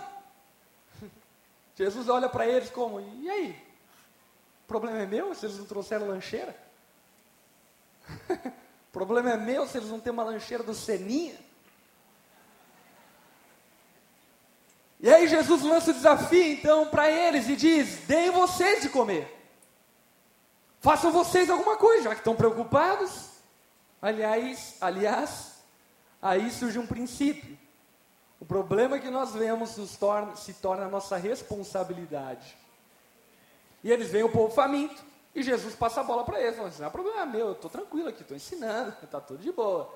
Jesus 1.76 2.08
olha 2.08 2.30
para 2.30 2.48
eles 2.48 2.70
como, 2.70 3.02
e 3.02 3.30
aí? 3.30 3.64
O 4.64 4.68
problema 4.68 5.00
é 5.00 5.08
meu 5.08 5.34
se 5.34 5.48
eles 5.48 5.58
não 5.58 5.66
trouxeram 5.66 6.08
lancheira? 6.08 6.56
o 8.30 8.92
problema 8.92 9.32
é 9.32 9.38
meu 9.38 9.66
se 9.66 9.78
eles 9.78 9.90
não 9.90 10.00
têm 10.00 10.14
uma 10.14 10.24
lancheira 10.24 10.64
do 10.64 10.76
Seninha? 10.76 11.36
E 15.04 15.14
aí 15.14 15.28
Jesus 15.28 15.62
lança 15.64 15.92
o 15.92 15.94
desafio 15.94 16.54
então 16.54 16.88
para 16.88 17.12
eles 17.12 17.50
e 17.50 17.58
diz: 17.58 17.98
deem 18.08 18.32
vocês 18.32 18.84
de 18.84 18.88
comer. 18.88 19.28
Façam 20.80 21.12
vocês 21.12 21.50
alguma 21.50 21.76
coisa, 21.76 22.04
já 22.04 22.10
que 22.12 22.22
estão 22.22 22.38
preocupados. 22.38 23.32
Aliás, 24.02 24.78
aliás, 24.80 25.56
aí 26.22 26.50
surge 26.50 26.80
um 26.80 26.88
princípio. 26.88 27.60
O 28.40 28.46
problema 28.46 28.98
que 28.98 29.10
nós 29.10 29.34
vemos 29.34 29.76
torna, 29.98 30.38
se 30.38 30.54
torna 30.54 30.86
a 30.86 30.90
nossa 30.90 31.18
responsabilidade. 31.18 32.58
E 33.84 33.92
eles 33.92 34.10
veem 34.10 34.24
o 34.24 34.30
povo 34.30 34.56
faminto. 34.56 35.04
E 35.36 35.44
Jesus 35.44 35.76
passa 35.76 36.00
a 36.00 36.04
bola 36.06 36.24
para 36.24 36.40
eles. 36.40 36.56
Fala 36.56 36.70
assim, 36.70 36.80
não 36.80 36.88
é 36.88 36.92
problema 36.92 37.26
meu, 37.26 37.48
eu 37.48 37.52
estou 37.52 37.70
tranquilo 37.70 38.08
aqui, 38.08 38.22
estou 38.22 38.38
ensinando, 38.38 38.96
está 39.04 39.20
tudo 39.22 39.44
de 39.44 39.52
boa. 39.52 39.94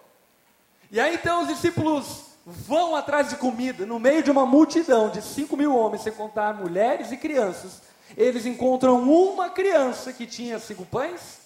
E 0.91 0.99
aí 0.99 1.15
então 1.15 1.43
os 1.43 1.47
discípulos 1.47 2.36
vão 2.49 2.95
atrás 2.95 3.27
de 3.29 3.35
comida, 3.35 3.85
no 3.85 3.99
meio 3.99 4.23
de 4.23 4.31
uma 4.31 4.45
multidão 4.45 5.09
de 5.09 5.21
5 5.21 5.57
mil 5.57 5.75
homens, 5.75 6.03
sem 6.03 6.13
contar 6.13 6.53
mulheres 6.53 7.11
e 7.11 7.17
crianças. 7.17 7.81
Eles 8.15 8.45
encontram 8.45 9.01
uma 9.03 9.49
criança 9.49 10.13
que 10.13 10.25
tinha 10.25 10.57
cinco 10.57 10.85
pães 10.85 11.41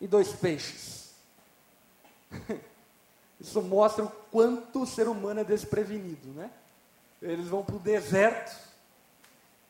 e 0.00 0.08
dois 0.08 0.32
peixes. 0.32 1.12
Isso 3.40 3.62
mostra 3.62 4.04
o 4.04 4.10
quanto 4.32 4.82
o 4.82 4.86
ser 4.86 5.06
humano 5.06 5.38
é 5.40 5.44
desprevenido, 5.44 6.28
né? 6.34 6.50
Eles 7.20 7.46
vão 7.46 7.62
para 7.62 7.76
o 7.76 7.78
deserto 7.78 8.52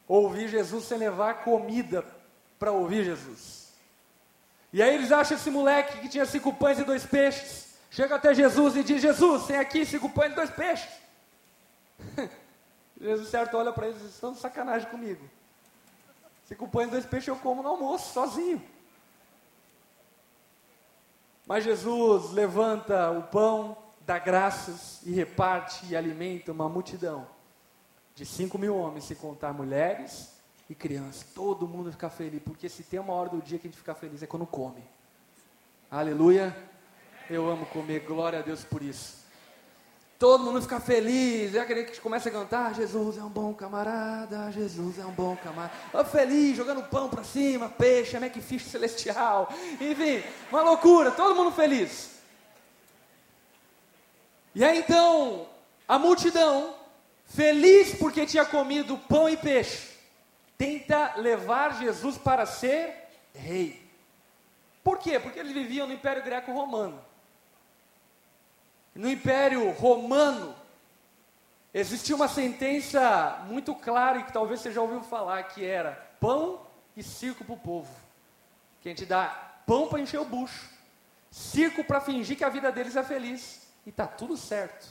ouvir 0.08 0.48
Jesus 0.48 0.86
sem 0.86 0.96
levar 0.96 1.44
comida 1.44 2.02
para 2.58 2.72
ouvir 2.72 3.04
Jesus. 3.04 3.68
E 4.72 4.82
aí 4.82 4.94
eles 4.94 5.12
acham 5.12 5.36
esse 5.36 5.50
moleque 5.50 6.00
que 6.00 6.08
tinha 6.08 6.24
cinco 6.24 6.50
pães 6.54 6.78
e 6.78 6.84
dois 6.84 7.04
peixes. 7.04 7.71
Chega 7.92 8.14
até 8.16 8.34
Jesus 8.34 8.74
e 8.74 8.82
diz: 8.82 9.02
Jesus, 9.02 9.46
tem 9.46 9.58
aqui 9.58 9.84
cinco 9.84 10.08
pães 10.08 10.32
e 10.32 10.34
dois 10.34 10.50
peixes. 10.50 10.90
Jesus 12.98 13.28
certo 13.28 13.56
olha 13.56 13.70
para 13.70 13.88
eles 13.88 14.00
e 14.00 14.04
diz: 14.04 14.14
estão 14.14 14.32
de 14.32 14.38
sacanagem 14.38 14.88
comigo. 14.88 15.28
Cinco 16.46 16.66
pães 16.66 16.88
e 16.88 16.92
dois 16.92 17.04
peixes 17.04 17.28
eu 17.28 17.36
como 17.36 17.62
no 17.62 17.68
almoço, 17.68 18.14
sozinho. 18.14 18.62
Mas 21.46 21.64
Jesus 21.64 22.32
levanta 22.32 23.10
o 23.10 23.24
pão, 23.24 23.76
dá 24.06 24.18
graças 24.18 25.00
e 25.04 25.12
reparte 25.12 25.84
e 25.86 25.94
alimenta 25.94 26.50
uma 26.50 26.68
multidão 26.70 27.26
de 28.14 28.24
5 28.24 28.56
mil 28.56 28.76
homens, 28.76 29.04
se 29.04 29.14
contar 29.14 29.52
mulheres 29.52 30.32
e 30.70 30.74
crianças. 30.74 31.26
Todo 31.34 31.68
mundo 31.68 31.92
fica 31.92 32.08
feliz, 32.08 32.40
porque 32.42 32.70
se 32.70 32.82
tem 32.84 33.00
uma 33.00 33.12
hora 33.12 33.28
do 33.28 33.42
dia 33.42 33.58
que 33.58 33.66
a 33.66 33.70
gente 33.70 33.78
fica 33.78 33.94
feliz 33.94 34.22
é 34.22 34.26
quando 34.26 34.46
come. 34.46 34.82
Aleluia. 35.90 36.71
Eu 37.34 37.48
amo 37.48 37.64
comer, 37.66 38.00
glória 38.00 38.40
a 38.40 38.42
Deus 38.42 38.62
por 38.62 38.82
isso. 38.82 39.22
Todo 40.18 40.44
mundo 40.44 40.60
fica 40.60 40.78
feliz, 40.78 41.54
é 41.54 41.60
aquele 41.60 41.84
que 41.84 42.00
começa 42.00 42.28
a 42.28 42.32
cantar: 42.32 42.74
Jesus 42.74 43.16
é 43.16 43.22
um 43.22 43.28
bom 43.28 43.54
camarada, 43.54 44.52
Jesus 44.52 44.98
é 44.98 45.04
um 45.04 45.10
bom 45.10 45.34
camarada. 45.36 45.72
Oh, 45.94 46.04
feliz, 46.04 46.56
jogando 46.56 46.82
pão 46.84 47.08
para 47.08 47.24
cima, 47.24 47.68
peixe, 47.70 48.18
Macfish 48.18 48.66
celestial. 48.66 49.48
Enfim, 49.80 50.22
uma 50.50 50.62
loucura, 50.62 51.10
todo 51.10 51.34
mundo 51.34 51.50
feliz. 51.52 52.10
E 54.54 54.62
aí 54.62 54.78
então, 54.78 55.48
a 55.88 55.98
multidão 55.98 56.74
feliz 57.24 57.94
porque 57.94 58.26
tinha 58.26 58.44
comido 58.44 58.98
pão 59.08 59.28
e 59.28 59.36
peixe, 59.38 59.88
tenta 60.58 61.14
levar 61.16 61.80
Jesus 61.80 62.18
para 62.18 62.44
ser 62.44 62.94
rei. 63.34 63.82
Por 64.84 64.98
quê? 64.98 65.18
Porque 65.18 65.38
eles 65.38 65.52
viviam 65.52 65.86
no 65.86 65.94
Império 65.94 66.22
Greco-Romano. 66.22 67.10
No 68.94 69.10
Império 69.10 69.70
Romano, 69.70 70.54
existia 71.72 72.14
uma 72.14 72.28
sentença 72.28 73.42
muito 73.46 73.74
clara 73.74 74.18
e 74.18 74.24
que 74.24 74.32
talvez 74.32 74.60
você 74.60 74.70
já 74.70 74.82
ouviu 74.82 75.02
falar, 75.02 75.42
que 75.44 75.64
era 75.64 75.92
pão 76.20 76.60
e 76.96 77.02
circo 77.02 77.44
para 77.44 77.54
o 77.54 77.58
povo. 77.58 77.90
Que 78.80 78.88
a 78.88 78.92
gente 78.92 79.06
dá 79.06 79.26
pão 79.66 79.88
para 79.88 80.00
encher 80.00 80.20
o 80.20 80.24
bucho, 80.24 80.68
circo 81.30 81.82
para 81.84 82.00
fingir 82.00 82.36
que 82.36 82.44
a 82.44 82.50
vida 82.50 82.70
deles 82.70 82.96
é 82.96 83.02
feliz. 83.02 83.62
E 83.86 83.90
está 83.90 84.06
tudo 84.06 84.36
certo. 84.36 84.86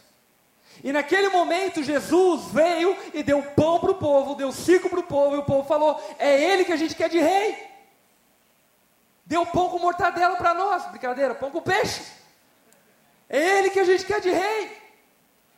E 0.83 0.91
naquele 0.91 1.29
momento 1.29 1.83
Jesus 1.83 2.45
veio 2.51 2.97
e 3.13 3.21
deu 3.21 3.43
pão 3.43 3.79
para 3.79 3.91
o 3.91 3.95
povo, 3.95 4.35
deu 4.35 4.51
circo 4.51 4.89
para 4.89 4.99
o 4.99 5.03
povo, 5.03 5.35
e 5.35 5.39
o 5.39 5.43
povo 5.43 5.67
falou: 5.67 6.01
é 6.17 6.41
ele 6.41 6.65
que 6.65 6.71
a 6.71 6.77
gente 6.77 6.95
quer 6.95 7.09
de 7.09 7.19
rei. 7.19 7.69
Deu 9.25 9.45
pão 9.45 9.69
com 9.69 9.79
mortadela 9.79 10.35
para 10.35 10.53
nós, 10.53 10.85
brincadeira, 10.87 11.35
pão 11.35 11.51
com 11.51 11.61
peixe. 11.61 12.20
É 13.31 13.59
ele 13.59 13.69
que 13.69 13.79
a 13.79 13.85
gente 13.85 14.05
quer 14.05 14.19
de 14.19 14.29
rei. 14.29 14.77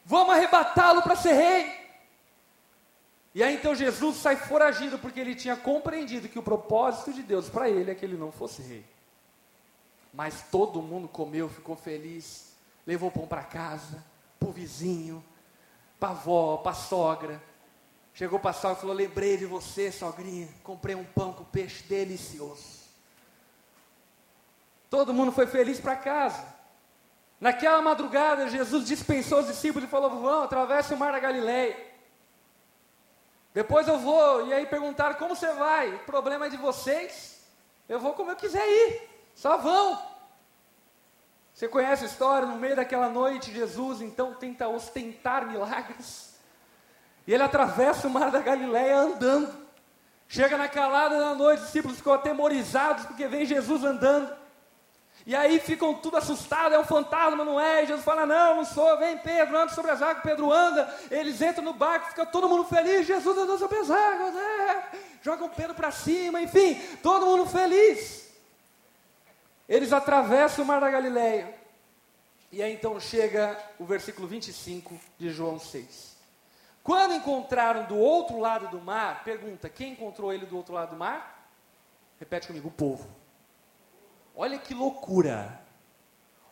Vamos 0.05 0.35
arrebatá-lo 0.35 1.01
para 1.01 1.15
ser 1.15 1.33
rei. 1.33 1.83
E 3.33 3.41
aí 3.41 3.55
então 3.55 3.73
Jesus 3.73 4.17
sai 4.17 4.35
foragido 4.35 4.99
porque 4.99 5.19
ele 5.19 5.33
tinha 5.33 5.55
compreendido 5.55 6.29
que 6.29 6.37
o 6.37 6.43
propósito 6.43 7.11
de 7.11 7.23
Deus 7.23 7.49
para 7.49 7.67
ele 7.67 7.89
é 7.89 7.95
que 7.95 8.05
ele 8.05 8.15
não 8.15 8.31
fosse 8.31 8.61
rei. 8.61 8.85
Mas 10.13 10.43
todo 10.51 10.83
mundo 10.83 11.07
comeu, 11.07 11.49
ficou 11.49 11.75
feliz, 11.75 12.53
levou 12.85 13.09
pão 13.09 13.25
para 13.25 13.41
casa 13.41 14.03
para 14.43 14.49
o 14.49 14.51
vizinho, 14.51 15.23
para 15.99 16.09
a 16.09 16.11
avó, 16.11 16.57
para 16.57 16.73
a 16.73 16.75
sogra. 16.75 17.41
Chegou 18.13 18.37
para 18.37 18.51
a 18.51 18.53
sogra 18.53 18.77
e 18.77 18.81
falou: 18.81 18.95
Lembrei 18.95 19.37
de 19.37 19.45
você, 19.45 19.91
sogrinha. 19.91 20.49
Comprei 20.63 20.95
um 20.95 21.05
pão 21.05 21.33
com 21.33 21.43
peixe 21.45 21.83
delicioso. 21.83 22.83
Todo 24.89 25.13
mundo 25.13 25.31
foi 25.31 25.47
feliz 25.47 25.79
para 25.79 25.95
casa. 25.95 26.45
Naquela 27.43 27.81
madrugada, 27.81 28.47
Jesus 28.47 28.85
dispensou 28.85 29.41
os 29.41 29.47
discípulos 29.47 29.85
e 29.85 29.91
falou: 29.91 30.11
Vão, 30.11 30.43
atravesse 30.43 30.93
o 30.93 30.97
mar 30.97 31.11
da 31.11 31.19
Galileia. 31.19 31.75
Depois 33.53 33.85
eu 33.85 33.99
vou. 33.99 34.47
E 34.47 34.53
aí 34.53 34.65
perguntaram: 34.65 35.15
Como 35.15 35.35
você 35.35 35.51
vai? 35.51 35.93
O 35.93 35.99
problema 36.05 36.45
é 36.45 36.49
de 36.49 36.55
vocês. 36.55 37.45
Eu 37.89 37.99
vou 37.99 38.13
como 38.13 38.31
eu 38.31 38.37
quiser 38.37 38.65
ir. 38.65 39.09
Só 39.35 39.57
vão. 39.57 40.01
Você 41.53 41.67
conhece 41.67 42.05
a 42.05 42.07
história? 42.07 42.47
No 42.47 42.55
meio 42.55 42.77
daquela 42.77 43.09
noite, 43.09 43.51
Jesus 43.51 43.99
então 43.99 44.35
tenta 44.35 44.69
ostentar 44.69 45.45
milagres. 45.45 46.39
E 47.27 47.33
ele 47.33 47.43
atravessa 47.43 48.07
o 48.07 48.09
mar 48.09 48.31
da 48.31 48.39
Galileia 48.39 48.95
andando. 48.99 49.53
Chega 50.29 50.57
na 50.57 50.69
calada 50.69 51.19
da 51.19 51.35
noite, 51.35 51.59
os 51.59 51.65
discípulos 51.65 51.97
ficam 51.97 52.13
atemorizados 52.13 53.05
porque 53.05 53.27
vem 53.27 53.45
Jesus 53.45 53.83
andando. 53.83 54.42
E 55.25 55.33
aí 55.33 55.57
ficam 55.59 55.93
tudo 55.93 56.17
assustados, 56.17 56.73
é 56.73 56.79
um 56.79 56.83
fantasma, 56.83 57.45
não 57.45 57.59
é? 57.59 57.83
E 57.83 57.87
Jesus 57.87 58.03
fala, 58.03 58.25
não, 58.25 58.57
não 58.57 58.65
sou, 58.65 58.97
vem 58.97 59.17
Pedro, 59.17 59.57
anda 59.57 59.73
sobre 59.73 59.91
as 59.91 60.01
águas, 60.01 60.23
Pedro 60.23 60.51
anda, 60.51 60.93
eles 61.09 61.41
entram 61.41 61.63
no 61.63 61.73
barco, 61.73 62.09
fica 62.09 62.25
todo 62.25 62.49
mundo 62.49 62.65
feliz, 62.65 63.07
Jesus 63.07 63.37
andou 63.37 63.57
sobre 63.57 63.77
as 63.77 63.89
águas, 63.89 64.35
é. 64.35 64.91
jogam 65.21 65.47
Pedro 65.47 65.75
para 65.75 65.91
cima, 65.91 66.41
enfim, 66.41 66.75
todo 67.01 67.25
mundo 67.25 67.45
feliz. 67.45 68.29
Eles 69.67 69.93
atravessam 69.93 70.65
o 70.65 70.67
mar 70.67 70.81
da 70.81 70.91
Galileia. 70.91 71.55
E 72.51 72.61
aí 72.61 72.73
então 72.73 72.99
chega 72.99 73.57
o 73.79 73.85
versículo 73.85 74.27
25 74.27 74.99
de 75.17 75.29
João 75.29 75.57
6. 75.57 76.17
Quando 76.83 77.15
encontraram 77.15 77.85
do 77.85 77.97
outro 77.97 78.39
lado 78.39 78.67
do 78.67 78.81
mar, 78.81 79.23
pergunta: 79.23 79.69
quem 79.69 79.93
encontrou 79.93 80.33
ele 80.33 80.45
do 80.45 80.57
outro 80.57 80.73
lado 80.73 80.91
do 80.91 80.97
mar? 80.97 81.49
Repete 82.19 82.47
comigo: 82.47 82.67
o 82.67 82.71
povo. 82.71 83.22
Olha 84.35 84.57
que 84.57 84.73
loucura. 84.73 85.61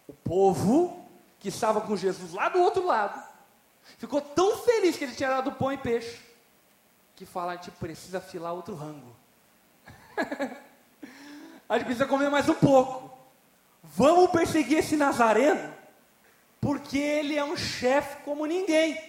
O 0.08 0.14
povo 0.14 1.06
que 1.40 1.50
estava 1.50 1.82
com 1.82 1.96
Jesus 1.96 2.34
lá 2.34 2.50
do 2.50 2.62
outro 2.62 2.86
lado 2.86 3.22
ficou 3.98 4.22
tão 4.22 4.58
feliz 4.58 4.98
que 4.98 5.04
ele 5.04 5.16
tinha 5.16 5.30
dado 5.30 5.52
pão 5.54 5.72
e 5.72 5.78
peixe 5.78 6.32
que 7.22 7.26
fala: 7.26 7.54
a 7.54 7.56
gente 7.56 7.72
precisa 7.72 8.18
afilar 8.18 8.54
outro 8.54 8.74
rango. 8.74 9.16
a 11.70 11.78
gente 11.78 11.86
precisa 11.86 12.08
comer 12.08 12.30
mais 12.30 12.50
um 12.50 12.56
pouco. 12.56 13.16
Vamos 13.84 14.32
perseguir 14.32 14.80
esse 14.80 14.96
Nazareno, 14.96 15.74
porque 16.60 16.98
ele 16.98 17.38
é 17.38 17.44
um 17.44 17.56
chefe 17.56 18.24
como 18.24 18.46
ninguém. 18.46 19.00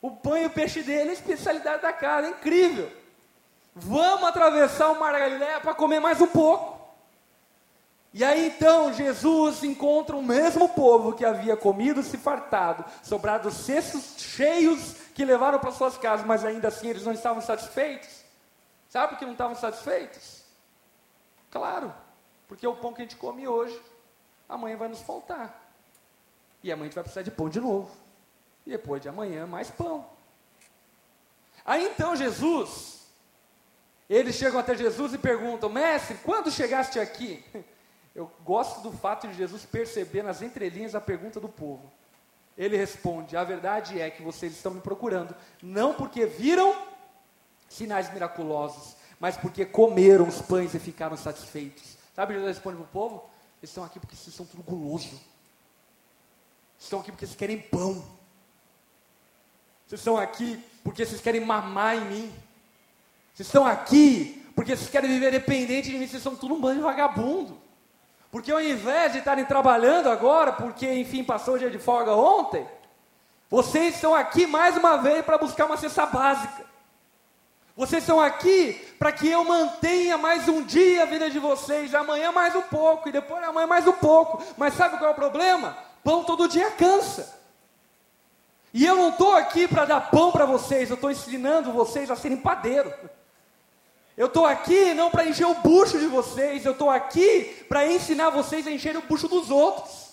O 0.00 0.10
pão 0.10 0.36
e 0.36 0.46
o 0.46 0.50
peixe 0.50 0.82
dele 0.82 1.10
é 1.10 1.12
especialidade 1.12 1.82
da 1.82 1.92
casa, 1.92 2.26
é 2.26 2.30
incrível. 2.30 2.90
Vamos 3.74 4.28
atravessar 4.28 4.90
o 4.90 4.98
Mar 4.98 5.12
da 5.12 5.18
Galileia 5.18 5.60
para 5.60 5.74
comer 5.74 6.00
mais 6.00 6.20
um 6.20 6.26
pouco. 6.26 6.75
E 8.16 8.24
aí 8.24 8.46
então 8.46 8.94
Jesus 8.94 9.62
encontra 9.62 10.16
o 10.16 10.22
mesmo 10.22 10.70
povo 10.70 11.12
que 11.12 11.22
havia 11.22 11.54
comido, 11.54 12.02
se 12.02 12.16
fartado, 12.16 12.82
sobrado 13.02 13.50
cestos 13.50 14.14
cheios 14.16 14.94
que 15.14 15.22
levaram 15.22 15.58
para 15.58 15.70
suas 15.70 15.98
casas, 15.98 16.24
mas 16.24 16.42
ainda 16.42 16.68
assim 16.68 16.88
eles 16.88 17.04
não 17.04 17.12
estavam 17.12 17.42
satisfeitos. 17.42 18.24
Sabe 18.88 19.08
por 19.08 19.18
que 19.18 19.26
não 19.26 19.32
estavam 19.32 19.54
satisfeitos? 19.54 20.42
Claro, 21.50 21.92
porque 22.48 22.66
o 22.66 22.74
pão 22.74 22.94
que 22.94 23.02
a 23.02 23.04
gente 23.04 23.16
come 23.16 23.46
hoje, 23.46 23.78
amanhã 24.48 24.78
vai 24.78 24.88
nos 24.88 25.02
faltar. 25.02 25.70
E 26.62 26.72
amanhã 26.72 26.84
a 26.84 26.86
gente 26.86 26.94
vai 26.94 27.04
precisar 27.04 27.20
de 27.20 27.30
pão 27.30 27.50
de 27.50 27.60
novo. 27.60 27.94
E 28.64 28.70
depois 28.70 29.02
de 29.02 29.10
amanhã, 29.10 29.46
mais 29.46 29.70
pão. 29.70 30.08
Aí 31.66 31.84
então 31.84 32.16
Jesus, 32.16 33.06
eles 34.08 34.36
chegam 34.36 34.58
até 34.58 34.74
Jesus 34.74 35.12
e 35.12 35.18
perguntam: 35.18 35.68
Mestre, 35.68 36.16
quando 36.24 36.50
chegaste 36.50 36.98
aqui? 36.98 37.44
Eu 38.16 38.32
gosto 38.46 38.80
do 38.80 38.90
fato 38.90 39.28
de 39.28 39.34
Jesus 39.34 39.66
perceber 39.66 40.22
nas 40.22 40.40
entrelinhas 40.40 40.94
a 40.94 41.00
pergunta 41.02 41.38
do 41.38 41.50
povo. 41.50 41.82
Ele 42.56 42.74
responde: 42.74 43.36
A 43.36 43.44
verdade 43.44 44.00
é 44.00 44.10
que 44.10 44.22
vocês 44.22 44.54
estão 44.54 44.72
me 44.72 44.80
procurando, 44.80 45.36
não 45.62 45.92
porque 45.92 46.24
viram 46.24 46.74
sinais 47.68 48.10
miraculosos, 48.10 48.96
mas 49.20 49.36
porque 49.36 49.66
comeram 49.66 50.26
os 50.26 50.40
pães 50.40 50.74
e 50.74 50.78
ficaram 50.78 51.14
satisfeitos. 51.14 51.98
Sabe, 52.14 52.32
Jesus 52.32 52.56
responde 52.56 52.78
para 52.78 52.86
o 52.86 52.88
povo: 52.88 53.28
Eles 53.60 53.68
estão 53.68 53.84
aqui 53.84 54.00
porque 54.00 54.16
vocês 54.16 54.34
são 54.34 54.46
tudo 54.46 54.62
guloso. 54.62 55.20
Estão 56.78 57.00
aqui 57.00 57.12
porque 57.12 57.26
vocês 57.26 57.36
querem 57.36 57.60
pão. 57.60 58.02
Vocês 59.86 60.00
estão 60.00 60.16
aqui 60.16 60.64
porque 60.82 61.04
vocês 61.04 61.20
querem 61.20 61.44
mamar 61.44 61.96
em 61.96 62.04
mim. 62.06 62.34
Vocês 63.34 63.46
estão 63.46 63.66
aqui 63.66 64.42
porque 64.54 64.74
vocês 64.74 64.88
querem 64.88 65.10
viver 65.10 65.32
dependente 65.32 65.90
de 65.90 65.98
mim. 65.98 66.08
Vocês 66.08 66.22
são 66.22 66.34
tudo 66.34 66.54
um 66.54 66.60
bando 66.62 66.76
de 66.76 66.80
vagabundo. 66.80 67.65
Porque 68.36 68.52
ao 68.52 68.60
invés 68.60 69.12
de 69.12 69.20
estarem 69.20 69.46
trabalhando 69.46 70.10
agora, 70.10 70.52
porque 70.52 70.86
enfim 70.92 71.24
passou 71.24 71.54
o 71.54 71.58
dia 71.58 71.70
de 71.70 71.78
folga 71.78 72.12
ontem, 72.12 72.68
vocês 73.48 73.94
estão 73.94 74.14
aqui 74.14 74.46
mais 74.46 74.76
uma 74.76 74.98
vez 74.98 75.24
para 75.24 75.38
buscar 75.38 75.64
uma 75.64 75.78
cesta 75.78 76.04
básica. 76.04 76.66
Vocês 77.74 78.02
estão 78.02 78.20
aqui 78.20 78.74
para 78.98 79.10
que 79.10 79.26
eu 79.26 79.42
mantenha 79.42 80.18
mais 80.18 80.48
um 80.48 80.62
dia 80.62 81.04
a 81.04 81.06
vida 81.06 81.30
de 81.30 81.38
vocês, 81.38 81.94
amanhã 81.94 82.30
mais 82.30 82.54
um 82.54 82.60
pouco, 82.60 83.08
e 83.08 83.12
depois 83.12 83.42
amanhã 83.42 83.66
mais 83.66 83.86
um 83.86 83.94
pouco. 83.94 84.44
Mas 84.58 84.74
sabe 84.74 84.98
qual 84.98 85.08
é 85.08 85.12
o 85.14 85.16
problema? 85.16 85.74
Pão 86.04 86.22
todo 86.22 86.46
dia 86.46 86.70
cansa. 86.72 87.40
E 88.70 88.84
eu 88.84 88.96
não 88.96 89.08
estou 89.08 89.34
aqui 89.34 89.66
para 89.66 89.86
dar 89.86 90.10
pão 90.10 90.30
para 90.30 90.44
vocês, 90.44 90.90
eu 90.90 90.96
estou 90.96 91.10
ensinando 91.10 91.72
vocês 91.72 92.10
a 92.10 92.16
serem 92.16 92.36
padeiro. 92.36 92.92
Eu 94.16 94.28
estou 94.28 94.46
aqui 94.46 94.94
não 94.94 95.10
para 95.10 95.26
encher 95.26 95.46
o 95.46 95.54
bucho 95.54 95.98
de 95.98 96.06
vocês, 96.06 96.64
eu 96.64 96.72
estou 96.72 96.88
aqui 96.88 97.64
para 97.68 97.86
ensinar 97.86 98.30
vocês 98.30 98.66
a 98.66 98.70
encher 98.70 98.96
o 98.96 99.02
bucho 99.02 99.28
dos 99.28 99.50
outros. 99.50 100.06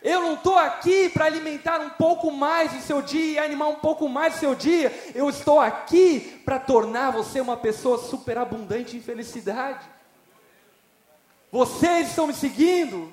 Eu 0.00 0.20
não 0.20 0.34
estou 0.34 0.56
aqui 0.56 1.08
para 1.08 1.24
alimentar 1.24 1.80
um 1.80 1.90
pouco 1.90 2.30
mais 2.30 2.72
o 2.72 2.80
seu 2.80 3.02
dia 3.02 3.32
e 3.32 3.38
animar 3.44 3.68
um 3.68 3.74
pouco 3.74 4.08
mais 4.08 4.36
o 4.36 4.38
seu 4.38 4.54
dia. 4.54 4.92
Eu 5.12 5.28
estou 5.28 5.58
aqui 5.58 6.40
para 6.44 6.60
tornar 6.60 7.10
você 7.10 7.40
uma 7.40 7.56
pessoa 7.56 7.98
superabundante 7.98 8.96
em 8.96 9.02
felicidade. 9.02 9.84
Vocês 11.50 12.10
estão 12.10 12.28
me 12.28 12.34
seguindo 12.34 13.12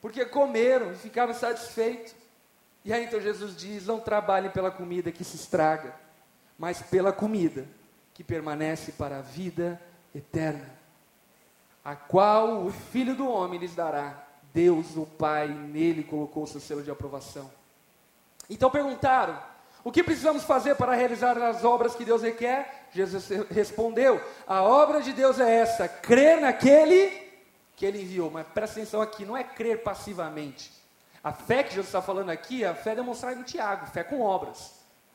porque 0.00 0.24
comeram 0.24 0.92
e 0.92 0.96
ficaram 0.96 1.34
satisfeitos. 1.34 2.14
E 2.82 2.90
aí 2.90 3.04
então 3.04 3.20
Jesus 3.20 3.54
diz: 3.54 3.84
Não 3.84 4.00
trabalhem 4.00 4.50
pela 4.50 4.70
comida 4.70 5.12
que 5.12 5.22
se 5.22 5.36
estraga, 5.36 5.94
mas 6.58 6.80
pela 6.80 7.12
comida 7.12 7.68
que 8.14 8.22
permanece 8.22 8.92
para 8.92 9.18
a 9.18 9.22
vida 9.22 9.80
eterna, 10.14 10.68
a 11.84 11.96
qual 11.96 12.64
o 12.64 12.70
Filho 12.70 13.14
do 13.14 13.28
Homem 13.28 13.58
lhes 13.58 13.74
dará. 13.74 14.26
Deus, 14.54 14.96
o 14.96 15.06
Pai, 15.06 15.48
nele 15.48 16.04
colocou 16.04 16.42
o 16.42 16.46
seu 16.46 16.60
selo 16.60 16.82
de 16.82 16.90
aprovação. 16.90 17.50
Então 18.50 18.70
perguntaram: 18.70 19.40
O 19.82 19.90
que 19.90 20.04
precisamos 20.04 20.44
fazer 20.44 20.74
para 20.74 20.94
realizar 20.94 21.38
as 21.38 21.64
obras 21.64 21.94
que 21.94 22.04
Deus 22.04 22.22
requer? 22.22 22.88
Jesus 22.92 23.28
respondeu: 23.50 24.22
A 24.46 24.62
obra 24.62 25.00
de 25.00 25.12
Deus 25.12 25.40
é 25.40 25.50
essa, 25.60 25.88
crer 25.88 26.40
naquele 26.40 27.10
que 27.76 27.86
ele 27.86 28.02
enviou. 28.02 28.30
Mas 28.30 28.46
presta 28.48 28.78
atenção 28.78 29.00
aqui, 29.00 29.24
não 29.24 29.36
é 29.36 29.42
crer 29.42 29.82
passivamente 29.82 30.82
a 31.22 31.32
fé 31.32 31.62
que 31.62 31.70
Jesus 31.70 31.86
está 31.86 32.02
falando 32.02 32.30
aqui, 32.30 32.64
a 32.64 32.74
fé 32.74 32.92
é 32.92 32.96
demonstrada 32.96 33.38
em 33.38 33.44
Tiago, 33.44 33.86
fé 33.86 34.02
com 34.02 34.20
obras. 34.20 34.72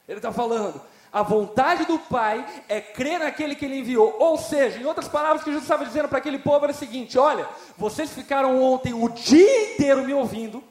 Ele 0.07 0.19
está 0.19 0.31
falando, 0.31 0.81
a 1.11 1.23
vontade 1.23 1.85
do 1.85 1.97
Pai 1.97 2.45
é 2.67 2.81
crer 2.81 3.19
naquele 3.19 3.55
que 3.55 3.65
Ele 3.65 3.79
enviou. 3.79 4.15
Ou 4.19 4.37
seja, 4.37 4.79
em 4.79 4.85
outras 4.85 5.07
palavras, 5.07 5.41
o 5.41 5.43
que 5.45 5.51
Jesus 5.51 5.63
estava 5.63 5.85
dizendo 5.85 6.07
para 6.07 6.17
aquele 6.17 6.39
povo 6.39 6.65
era 6.65 6.73
o 6.73 6.75
seguinte: 6.75 7.17
olha, 7.17 7.47
vocês 7.77 8.11
ficaram 8.11 8.61
ontem 8.61 8.93
o 8.93 9.09
dia 9.09 9.73
inteiro 9.73 10.03
me 10.03 10.13
ouvindo, 10.13 10.63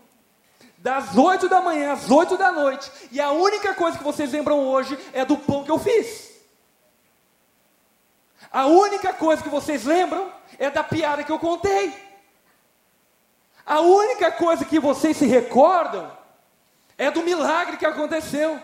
das 0.78 1.16
8 1.16 1.48
da 1.48 1.60
manhã 1.60 1.92
às 1.92 2.10
8 2.10 2.36
da 2.36 2.52
noite, 2.52 2.90
e 3.10 3.20
a 3.20 3.32
única 3.32 3.74
coisa 3.74 3.96
que 3.96 4.04
vocês 4.04 4.32
lembram 4.32 4.60
hoje 4.68 4.98
é 5.12 5.24
do 5.24 5.36
pão 5.36 5.64
que 5.64 5.70
eu 5.70 5.78
fiz. 5.78 6.36
A 8.52 8.66
única 8.66 9.12
coisa 9.12 9.42
que 9.42 9.48
vocês 9.48 9.84
lembram 9.84 10.32
é 10.58 10.70
da 10.70 10.84
piada 10.84 11.24
que 11.24 11.32
eu 11.32 11.38
contei. 11.38 11.92
A 13.64 13.80
única 13.80 14.30
coisa 14.30 14.64
que 14.64 14.78
vocês 14.78 15.16
se 15.16 15.26
recordam 15.26 16.10
é 16.96 17.10
do 17.10 17.22
milagre 17.22 17.76
que 17.76 17.84
aconteceu. 17.84 18.60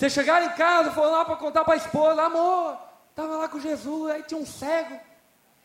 Você 0.00 0.08
chegar 0.08 0.42
em 0.42 0.48
casa, 0.52 0.90
for 0.92 1.10
lá 1.10 1.26
para 1.26 1.36
contar 1.36 1.62
para 1.62 1.74
a 1.74 1.76
esposa, 1.76 2.22
amor, 2.22 2.78
estava 3.10 3.36
lá 3.36 3.50
com 3.50 3.60
Jesus, 3.60 4.10
aí 4.10 4.22
tinha 4.22 4.40
um 4.40 4.46
cego, 4.46 4.98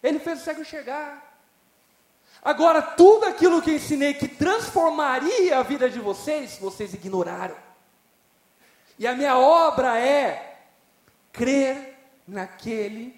ele 0.03 0.19
fez 0.19 0.41
o 0.41 0.43
cego 0.43 0.59
enxergar. 0.59 1.39
Agora, 2.43 2.81
tudo 2.81 3.27
aquilo 3.27 3.61
que 3.61 3.71
ensinei 3.71 4.13
que 4.13 4.27
transformaria 4.27 5.57
a 5.57 5.63
vida 5.63 5.89
de 5.89 6.01
vocês, 6.01 6.57
vocês 6.57 6.93
ignoraram. 6.93 7.55
E 8.99 9.07
a 9.07 9.13
minha 9.13 9.37
obra 9.37 9.97
é 9.97 10.57
crer 11.31 11.97
naquele 12.27 13.17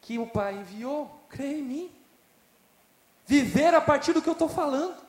que 0.00 0.16
o 0.16 0.28
Pai 0.28 0.54
enviou, 0.54 1.26
crer 1.28 1.58
em 1.58 1.62
mim. 1.62 1.92
Viver 3.26 3.74
a 3.74 3.80
partir 3.80 4.12
do 4.12 4.22
que 4.22 4.28
eu 4.28 4.32
estou 4.32 4.48
falando. 4.48 5.02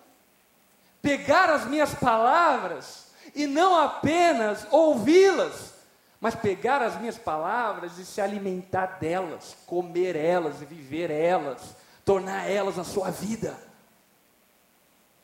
Pegar 1.00 1.52
as 1.52 1.67
minhas 1.67 1.93
palavras 1.93 3.07
e 3.38 3.47
não 3.47 3.78
apenas 3.78 4.67
ouvi-las, 4.71 5.73
mas 6.19 6.36
pegar 6.36 6.82
as 6.82 7.00
minhas 7.00 7.17
palavras 7.17 7.97
e 7.97 8.06
se 8.06 8.19
alimentar 8.19 8.97
delas, 9.00 9.56
comer 9.65 10.15
elas 10.15 10.62
e 10.62 10.65
viver 10.65 11.12
elas, 11.12 11.76
tornar 12.04 12.50
elas 12.50 12.78
a 12.80 12.84
sua 12.84 13.12
vida. 13.12 13.58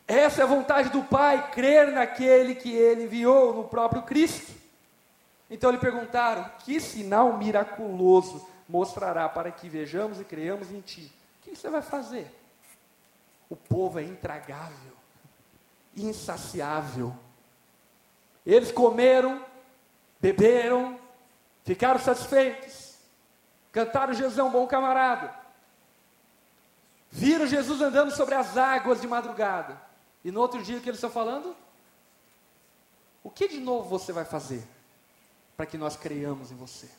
Essa 0.08 0.42
é 0.42 0.44
a 0.44 0.48
vontade 0.48 0.90
do 0.90 1.04
Pai, 1.04 1.52
crer 1.52 1.92
naquele 1.92 2.56
que 2.56 2.72
ele 2.72 3.06
enviou, 3.06 3.54
no 3.54 3.64
próprio 3.64 4.04
Cristo. 4.04 4.54
Então 5.50 5.72
lhe 5.72 5.78
perguntaram: 5.78 6.50
que 6.60 6.80
sinal 6.80 7.38
miraculoso 7.38 8.46
mostrará 8.70 9.28
para 9.28 9.52
que 9.52 9.68
vejamos 9.68 10.20
e 10.20 10.24
creamos 10.24 10.72
em 10.72 10.82
ti? 10.82 11.12
O 11.40 11.50
que 11.50 11.56
você 11.56 11.70
vai 11.70 11.82
fazer? 11.82 12.32
o 13.54 13.56
povo 13.56 14.00
é 14.00 14.04
intragável, 14.04 14.94
insaciável. 15.96 17.16
Eles 18.46 18.72
comeram, 18.72 19.44
beberam, 20.20 21.00
ficaram 21.64 22.00
satisfeitos, 22.00 22.96
cantaram 23.72 24.14
Jesus 24.14 24.38
é 24.38 24.44
um 24.44 24.52
bom 24.52 24.68
camarada, 24.68 25.34
viram 27.10 27.48
Jesus 27.48 27.82
andando 27.82 28.12
sobre 28.12 28.36
as 28.36 28.58
águas 28.58 29.00
de 29.00 29.08
madrugada, 29.08 29.82
e 30.24 30.32
no 30.32 30.42
outro 30.42 30.62
dia 30.62 30.80
que 30.80 30.90
eles 30.90 30.98
estão 30.98 31.10
falando? 31.10 31.56
O 33.24 33.30
que 33.30 33.48
de 33.48 33.60
novo 33.60 33.88
você 33.88 34.12
vai 34.12 34.26
fazer 34.26 34.68
para 35.56 35.66
que 35.66 35.78
nós 35.78 35.96
creiamos 35.96 36.52
em 36.52 36.56
você? 36.56 36.90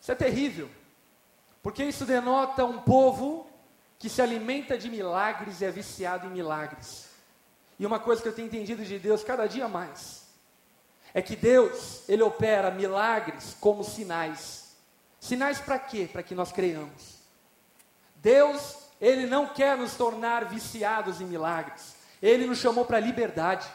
Isso 0.00 0.12
é 0.12 0.14
terrível, 0.14 0.70
porque 1.62 1.84
isso 1.84 2.06
denota 2.06 2.64
um 2.64 2.80
povo 2.80 3.50
que 3.98 4.08
se 4.08 4.22
alimenta 4.22 4.78
de 4.78 4.88
milagres 4.88 5.60
e 5.60 5.64
é 5.64 5.70
viciado 5.70 6.26
em 6.26 6.30
milagres. 6.30 7.07
E 7.78 7.86
uma 7.86 7.98
coisa 7.98 8.20
que 8.20 8.28
eu 8.28 8.34
tenho 8.34 8.46
entendido 8.46 8.84
de 8.84 8.98
Deus 8.98 9.22
cada 9.22 9.46
dia 9.46 9.68
mais 9.68 10.26
é 11.14 11.22
que 11.22 11.36
Deus, 11.36 12.08
ele 12.08 12.22
opera 12.22 12.70
milagres 12.70 13.56
como 13.60 13.82
sinais. 13.82 14.76
Sinais 15.18 15.58
para 15.58 15.78
quê? 15.78 16.08
Para 16.10 16.22
que 16.22 16.34
nós 16.34 16.52
creiamos. 16.52 17.18
Deus, 18.16 18.76
ele 19.00 19.26
não 19.26 19.46
quer 19.46 19.76
nos 19.76 19.94
tornar 19.94 20.44
viciados 20.44 21.20
em 21.20 21.24
milagres. 21.24 21.96
Ele 22.22 22.46
nos 22.46 22.58
chamou 22.58 22.84
para 22.84 23.00
liberdade. 23.00 23.66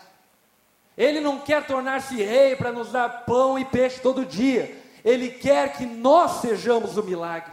Ele 0.98 1.20
não 1.20 1.40
quer 1.40 1.66
tornar-se 1.66 2.16
rei 2.16 2.56
para 2.56 2.72
nos 2.72 2.92
dar 2.92 3.26
pão 3.26 3.58
e 3.58 3.66
peixe 3.66 4.00
todo 4.00 4.26
dia. 4.26 4.80
Ele 5.04 5.30
quer 5.30 5.74
que 5.74 5.86
nós 5.86 6.42
sejamos 6.42 6.98
o 6.98 7.04
milagre. 7.04 7.52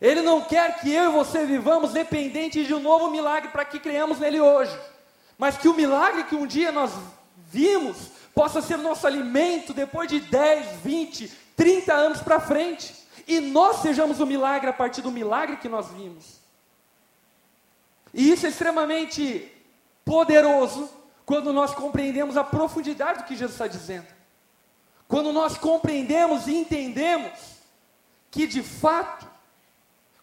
Ele 0.00 0.22
não 0.22 0.42
quer 0.42 0.80
que 0.80 0.92
eu 0.92 1.10
e 1.10 1.14
você 1.14 1.44
vivamos 1.44 1.92
dependentes 1.92 2.66
de 2.66 2.74
um 2.74 2.80
novo 2.80 3.10
milagre 3.10 3.50
para 3.50 3.64
que 3.64 3.78
criamos 3.78 4.18
nele 4.18 4.40
hoje. 4.40 4.78
Mas 5.40 5.56
que 5.56 5.68
o 5.68 5.74
milagre 5.74 6.24
que 6.24 6.36
um 6.36 6.46
dia 6.46 6.70
nós 6.70 6.92
vimos 7.50 7.96
possa 8.34 8.60
ser 8.60 8.76
nosso 8.76 9.06
alimento 9.06 9.72
depois 9.72 10.06
de 10.06 10.20
10, 10.20 10.82
20, 10.82 11.28
30 11.56 11.94
anos 11.94 12.20
para 12.20 12.38
frente. 12.38 12.94
E 13.26 13.40
nós 13.40 13.76
sejamos 13.76 14.20
o 14.20 14.26
milagre 14.26 14.68
a 14.68 14.72
partir 14.74 15.00
do 15.00 15.10
milagre 15.10 15.56
que 15.56 15.66
nós 15.66 15.88
vimos. 15.88 16.42
E 18.12 18.30
isso 18.30 18.44
é 18.44 18.50
extremamente 18.50 19.50
poderoso 20.04 20.90
quando 21.24 21.54
nós 21.54 21.74
compreendemos 21.74 22.36
a 22.36 22.44
profundidade 22.44 23.20
do 23.20 23.24
que 23.24 23.34
Jesus 23.34 23.52
está 23.52 23.66
dizendo. 23.66 24.08
Quando 25.08 25.32
nós 25.32 25.56
compreendemos 25.56 26.48
e 26.48 26.54
entendemos 26.54 27.32
que 28.30 28.46
de 28.46 28.62
fato 28.62 29.26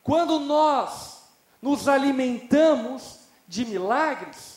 quando 0.03 0.39
nós 0.39 1.23
nos 1.59 1.87
alimentamos 1.87 3.17
de 3.47 3.65
milagres, 3.65 4.56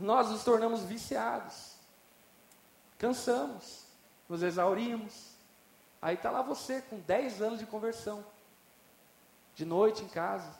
nós 0.00 0.30
nos 0.30 0.42
tornamos 0.42 0.82
viciados. 0.82 1.76
Cansamos, 2.98 3.84
nos 4.28 4.42
exaurimos. 4.42 5.30
Aí 6.00 6.14
está 6.14 6.30
lá 6.30 6.42
você 6.42 6.82
com 6.82 6.98
10 7.00 7.42
anos 7.42 7.58
de 7.58 7.66
conversão. 7.66 8.24
De 9.54 9.64
noite 9.64 10.02
em 10.02 10.08
casa, 10.08 10.54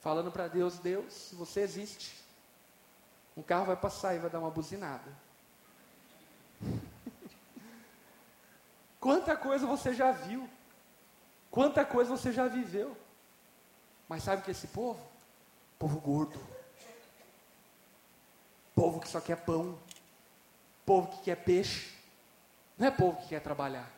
falando 0.00 0.30
para 0.30 0.46
Deus, 0.46 0.78
Deus, 0.78 1.30
você 1.32 1.60
existe. 1.60 2.14
Um 3.36 3.42
carro 3.42 3.66
vai 3.66 3.76
passar 3.76 4.14
e 4.14 4.18
vai 4.18 4.30
dar 4.30 4.38
uma 4.38 4.50
buzinada. 4.50 5.10
Quanta 9.00 9.36
coisa 9.36 9.66
você 9.66 9.94
já 9.94 10.12
viu. 10.12 10.48
Quanta 11.50 11.84
coisa 11.84 12.10
você 12.16 12.32
já 12.32 12.46
viveu. 12.46 12.96
Mas 14.08 14.22
sabe 14.22 14.42
o 14.42 14.44
que 14.44 14.50
é 14.50 14.52
esse 14.52 14.68
povo? 14.68 15.00
Povo 15.78 15.98
gordo. 16.00 16.38
Povo 18.74 19.00
que 19.00 19.08
só 19.08 19.20
quer 19.20 19.36
pão. 19.36 19.78
Povo 20.84 21.08
que 21.08 21.22
quer 21.22 21.36
peixe. 21.36 21.90
Não 22.78 22.86
é 22.86 22.90
povo 22.90 23.20
que 23.20 23.28
quer 23.28 23.40
trabalhar. 23.40 23.90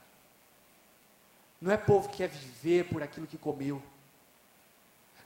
Não 1.60 1.70
é 1.70 1.76
povo 1.76 2.08
que 2.08 2.18
quer 2.18 2.28
viver 2.28 2.88
por 2.88 3.02
aquilo 3.02 3.26
que 3.26 3.38
comeu. 3.38 3.82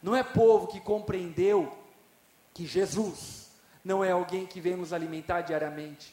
Não 0.02 0.14
é 0.14 0.22
povo 0.22 0.66
que 0.66 0.80
compreendeu 0.80 1.76
que 2.52 2.66
Jesus 2.66 3.50
não 3.84 4.04
é 4.04 4.10
alguém 4.10 4.46
que 4.46 4.60
vem 4.60 4.76
nos 4.76 4.92
alimentar 4.92 5.42
diariamente, 5.42 6.12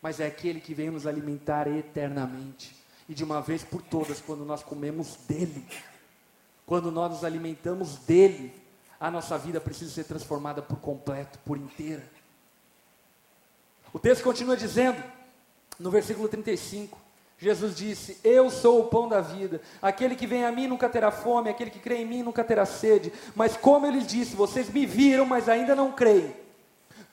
mas 0.00 0.20
é 0.20 0.26
aquele 0.26 0.60
que 0.60 0.74
vem 0.74 0.90
nos 0.90 1.06
alimentar 1.06 1.68
eternamente 1.68 2.80
e 3.10 3.14
de 3.14 3.24
uma 3.24 3.42
vez 3.42 3.64
por 3.64 3.82
todas, 3.82 4.20
quando 4.20 4.44
nós 4.44 4.62
comemos 4.62 5.16
dele, 5.28 5.66
quando 6.64 6.92
nós 6.92 7.10
nos 7.10 7.24
alimentamos 7.24 7.96
dele, 7.96 8.54
a 9.00 9.10
nossa 9.10 9.36
vida 9.36 9.60
precisa 9.60 9.90
ser 9.90 10.04
transformada 10.04 10.62
por 10.62 10.78
completo, 10.78 11.36
por 11.40 11.58
inteira. 11.58 12.08
O 13.92 13.98
texto 13.98 14.22
continua 14.22 14.56
dizendo, 14.56 15.02
no 15.78 15.90
versículo 15.90 16.28
35, 16.28 16.98
Jesus 17.40 17.74
disse: 17.74 18.18
Eu 18.22 18.50
sou 18.50 18.80
o 18.80 18.84
pão 18.84 19.08
da 19.08 19.20
vida. 19.20 19.62
Aquele 19.80 20.14
que 20.14 20.26
vem 20.26 20.44
a 20.44 20.52
mim 20.52 20.66
nunca 20.66 20.88
terá 20.88 21.10
fome, 21.10 21.48
aquele 21.48 21.70
que 21.70 21.78
crê 21.78 21.96
em 21.96 22.06
mim 22.06 22.22
nunca 22.22 22.44
terá 22.44 22.66
sede. 22.66 23.10
Mas 23.34 23.56
como 23.56 23.86
ele 23.86 24.00
disse, 24.00 24.36
vocês 24.36 24.68
me 24.68 24.84
viram, 24.84 25.24
mas 25.24 25.48
ainda 25.48 25.74
não 25.74 25.90
creem. 25.90 26.34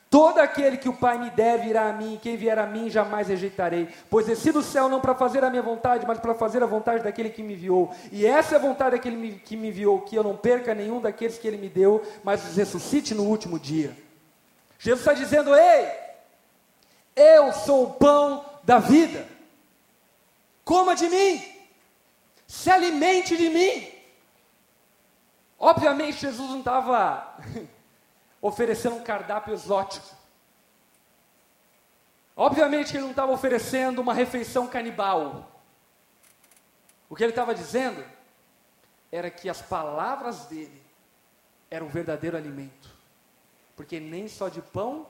Todo 0.09 0.39
aquele 0.39 0.77
que 0.77 0.87
o 0.87 0.93
Pai 0.93 1.17
me 1.17 1.29
der 1.29 1.59
virá 1.59 1.89
a 1.89 1.93
mim, 1.93 2.17
quem 2.21 2.37
vier 2.37 2.57
a 2.57 2.65
mim 2.65 2.89
jamais 2.89 3.27
rejeitarei. 3.27 3.89
Pois 4.09 4.25
desci 4.25 4.51
do 4.51 4.61
céu 4.61 4.87
não 4.87 5.01
para 5.01 5.13
fazer 5.13 5.43
a 5.43 5.49
minha 5.49 5.61
vontade, 5.61 6.05
mas 6.05 6.19
para 6.19 6.33
fazer 6.33 6.63
a 6.63 6.65
vontade 6.65 7.03
daquele 7.03 7.29
que 7.29 7.43
me 7.43 7.53
enviou. 7.53 7.93
E 8.11 8.25
essa 8.25 8.55
é 8.55 8.57
a 8.57 8.61
vontade 8.61 8.91
daquele 8.91 9.39
que 9.39 9.57
me 9.57 9.69
enviou, 9.69 10.01
que 10.01 10.15
eu 10.15 10.23
não 10.23 10.35
perca 10.35 10.73
nenhum 10.73 11.01
daqueles 11.01 11.37
que 11.37 11.47
ele 11.47 11.57
me 11.57 11.67
deu, 11.67 12.01
mas 12.23 12.45
os 12.45 12.55
ressuscite 12.55 13.13
no 13.13 13.23
último 13.23 13.59
dia. 13.59 13.95
Jesus 14.79 15.01
está 15.01 15.13
dizendo: 15.13 15.53
Ei, 15.53 15.87
eu 17.17 17.51
sou 17.51 17.85
o 17.85 17.93
pão 17.95 18.45
da 18.63 18.77
vida. 18.77 19.27
Coma 20.63 20.95
de 20.95 21.09
mim, 21.09 21.43
se 22.45 22.69
alimente 22.69 23.35
de 23.35 23.49
mim. 23.49 23.91
Obviamente, 25.57 26.19
Jesus 26.19 26.51
não 26.51 26.59
estava 26.59 27.35
oferecendo 28.39 28.97
um 28.97 29.03
cardápio 29.03 29.53
exótico. 29.53 30.15
Obviamente 32.35 32.95
ele 32.95 33.03
não 33.03 33.09
estava 33.09 33.31
oferecendo 33.31 33.99
uma 33.99 34.13
refeição 34.13 34.67
canibal. 34.67 35.51
O 37.09 37.15
que 37.15 37.23
ele 37.23 37.31
estava 37.31 37.55
dizendo 37.55 38.05
era 39.11 39.31
que 39.31 39.49
as 39.49 39.59
palavras 39.59 40.45
dele 40.45 40.83
eram 41.71 41.87
verdadeiro 41.87 42.37
alimento. 42.37 42.95
Porque 43.75 43.99
nem 43.99 44.27
só 44.27 44.49
de 44.49 44.61
pão 44.61 45.07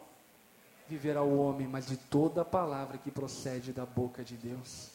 viverá 0.88 1.22
o 1.22 1.40
homem, 1.40 1.68
mas 1.68 1.88
de 1.88 1.98
toda 1.98 2.42
a 2.42 2.46
palavra 2.46 2.98
que 2.98 3.12
procede 3.12 3.74
da 3.74 3.86
boca 3.86 4.24
de 4.24 4.36
Deus. 4.36 4.90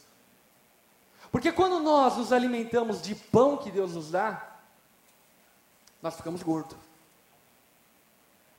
Porque 1.31 1.53
quando 1.53 1.81
nós 1.81 2.17
nos 2.17 2.33
alimentamos 2.33 3.01
de 3.01 3.15
pão 3.15 3.57
que 3.57 3.71
Deus 3.71 3.95
nos 3.95 4.11
dá, 4.11 4.59
nós 6.03 6.17
ficamos 6.17 6.43
gordos. 6.43 6.77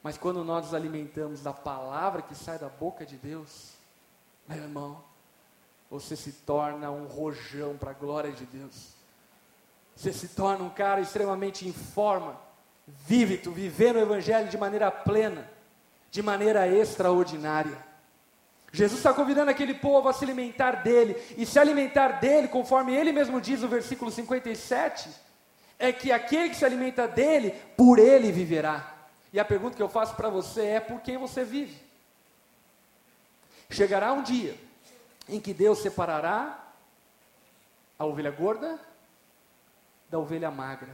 Mas 0.02 0.18
quando 0.18 0.44
nós 0.44 0.66
nos 0.66 0.74
alimentamos 0.74 1.42
da 1.42 1.54
palavra 1.54 2.22
que 2.22 2.36
sai 2.36 2.60
da 2.60 2.68
boca 2.68 3.06
de 3.06 3.16
Deus, 3.16 3.74
meu 4.48 4.58
irmão, 4.58 5.02
você 5.90 6.16
se 6.16 6.32
torna 6.32 6.90
um 6.92 7.06
rojão 7.06 7.78
para 7.78 7.92
a 7.92 7.94
glória 7.94 8.32
de 8.32 8.46
Deus. 8.46 8.90
Você 9.96 10.12
se 10.12 10.30
torna 10.30 10.66
um 10.66 10.70
cara 10.70 11.00
extremamente 11.00 11.68
em 11.68 11.72
forma, 11.72 12.36
vívido, 12.88 13.52
vivendo 13.52 13.98
o 13.98 14.02
Evangelho 14.02 14.50
de 14.50 14.58
maneira 14.58 14.90
plena, 14.92 15.50
de 16.14 16.22
maneira 16.22 16.68
extraordinária. 16.68 17.76
Jesus 18.72 19.00
está 19.00 19.12
convidando 19.12 19.50
aquele 19.50 19.74
povo 19.74 20.08
a 20.08 20.14
se 20.14 20.24
alimentar 20.24 20.84
dele, 20.84 21.20
e 21.36 21.44
se 21.44 21.58
alimentar 21.58 22.20
dele, 22.20 22.48
conforme 22.48 22.96
ele 22.96 23.12
mesmo 23.12 23.42
diz 23.42 23.62
no 23.62 23.68
versículo 23.68 24.12
57, 24.12 25.10
é 25.80 25.92
que 25.92 26.12
aquele 26.12 26.50
que 26.50 26.56
se 26.56 26.64
alimenta 26.64 27.08
dele, 27.08 27.50
por 27.76 27.98
ele 27.98 28.32
viverá. 28.32 28.96
E 29.34 29.40
a 29.40 29.46
pergunta 29.46 29.76
que 29.76 29.82
eu 29.82 29.90
faço 29.90 30.16
para 30.16 30.30
você 30.30 30.62
é: 30.62 30.80
por 30.80 31.02
quem 31.02 31.18
você 31.18 31.44
vive? 31.44 31.82
Chegará 33.72 34.14
um 34.14 34.22
dia 34.22 34.56
em 35.28 35.40
que 35.40 35.52
Deus 35.52 35.80
separará 35.80 36.64
a 37.98 38.06
ovelha 38.06 38.30
gorda 38.30 38.80
da 40.12 40.20
ovelha 40.20 40.52
magra. 40.52 40.94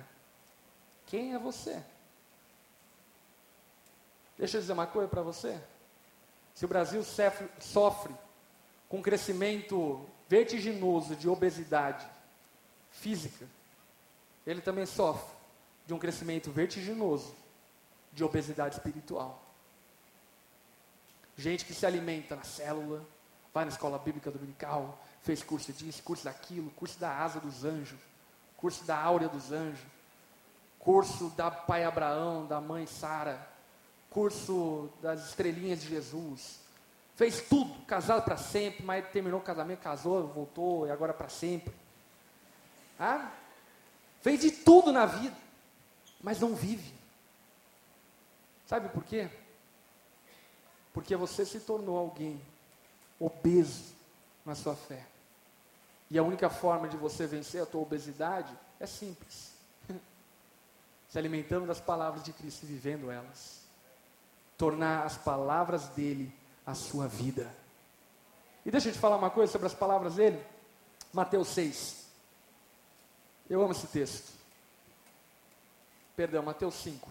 Quem 1.08 1.34
é 1.34 1.38
você? 1.38 1.78
Deixa 4.40 4.56
eu 4.56 4.62
dizer 4.62 4.72
uma 4.72 4.88
coisa 4.88 5.10
para 5.10 5.22
você. 5.22 5.60
Se 6.56 6.64
o 6.64 6.68
Brasil 6.68 7.04
sofre, 7.04 8.16
com 8.88 8.98
um 8.98 9.02
crescimento 9.02 10.04
vertiginoso 10.30 11.14
de 11.16 11.28
obesidade 11.28 12.08
física, 12.90 13.46
ele 14.48 14.62
também 14.62 14.86
sofre 14.86 15.36
de 15.86 15.94
um 15.94 16.00
crescimento 16.00 16.50
vertiginoso 16.52 17.36
de 18.14 18.24
obesidade 18.24 18.76
espiritual. 18.76 19.44
Gente 21.36 21.66
que 21.66 21.74
se 21.74 21.86
alimenta 21.86 22.36
na 22.36 22.44
célula, 22.44 23.06
vai 23.54 23.66
na 23.66 23.72
escola 23.72 24.00
bíblica 24.00 24.32
dominical, 24.32 24.98
fez 25.22 25.44
curso 25.44 25.74
disso, 25.74 26.02
curso 26.02 26.24
daquilo, 26.24 26.72
curso 26.72 26.98
da 26.98 27.14
asa 27.14 27.42
dos 27.42 27.66
anjos, 27.66 28.00
curso 28.56 28.86
da 28.86 28.98
áurea 28.98 29.28
dos 29.28 29.52
anjos. 29.52 29.86
curso 30.80 31.30
da 31.32 31.52
pai 31.52 31.84
Abraão, 31.84 32.48
da 32.48 32.62
mãe 32.62 32.88
Sara, 32.88 33.49
curso 34.10 34.90
das 35.02 35.28
estrelinhas 35.28 35.82
de 35.82 35.90
Jesus. 35.90 36.60
Fez 37.16 37.42
tudo, 37.42 37.74
casado 37.86 38.24
para 38.24 38.38
sempre, 38.38 38.84
mas 38.84 39.08
terminou 39.10 39.40
o 39.40 39.44
casamento, 39.44 39.80
casou, 39.80 40.28
voltou 40.28 40.88
e 40.88 40.92
agora 40.92 41.14
para 41.14 41.30
sempre. 41.30 41.74
Ah? 43.00 43.32
Fez 44.22 44.42
de 44.42 44.52
tudo 44.52 44.92
na 44.92 45.06
vida, 45.06 45.36
mas 46.22 46.40
não 46.40 46.56
vive. 46.56 46.94
Sabe 48.66 48.90
por 48.90 49.04
quê? 49.04 49.30
Porque 50.94 51.16
você 51.16 51.46
se 51.46 51.60
tornou 51.60 51.98
alguém 51.98 52.42
obeso 53.20 53.94
na 54.46 54.56
sua 54.56 54.76
fé. 54.76 55.06
E 56.10 56.18
a 56.18 56.24
única 56.24 56.50
forma 56.50 56.88
de 56.88 56.98
você 56.98 57.28
vencer 57.28 57.62
a 57.62 57.66
tua 57.66 57.82
obesidade 57.82 58.54
é 58.80 58.86
simples. 58.86 59.54
se 61.10 61.18
alimentando 61.18 61.68
das 61.68 61.80
palavras 61.80 62.24
de 62.24 62.34
Cristo 62.34 62.64
e 62.64 62.68
vivendo 62.68 63.12
elas. 63.12 63.69
Tornar 64.60 65.06
as 65.06 65.18
palavras 65.18 65.88
dele 65.88 66.32
a 66.66 66.76
sua 66.76 67.08
vida. 67.08 67.50
E 68.64 68.70
deixa 68.70 68.90
eu 68.90 68.94
te 68.94 69.00
falar 69.00 69.16
uma 69.16 69.32
coisa 69.32 69.52
sobre 69.52 69.66
as 69.66 69.74
palavras 69.74 70.16
dele. 70.16 70.40
Mateus 71.12 71.48
6. 71.48 72.06
Eu 73.50 73.62
amo 73.64 73.72
esse 73.72 73.88
texto. 73.88 74.32
Perdão, 76.16 76.44
Mateus 76.44 76.76
5. 76.76 77.10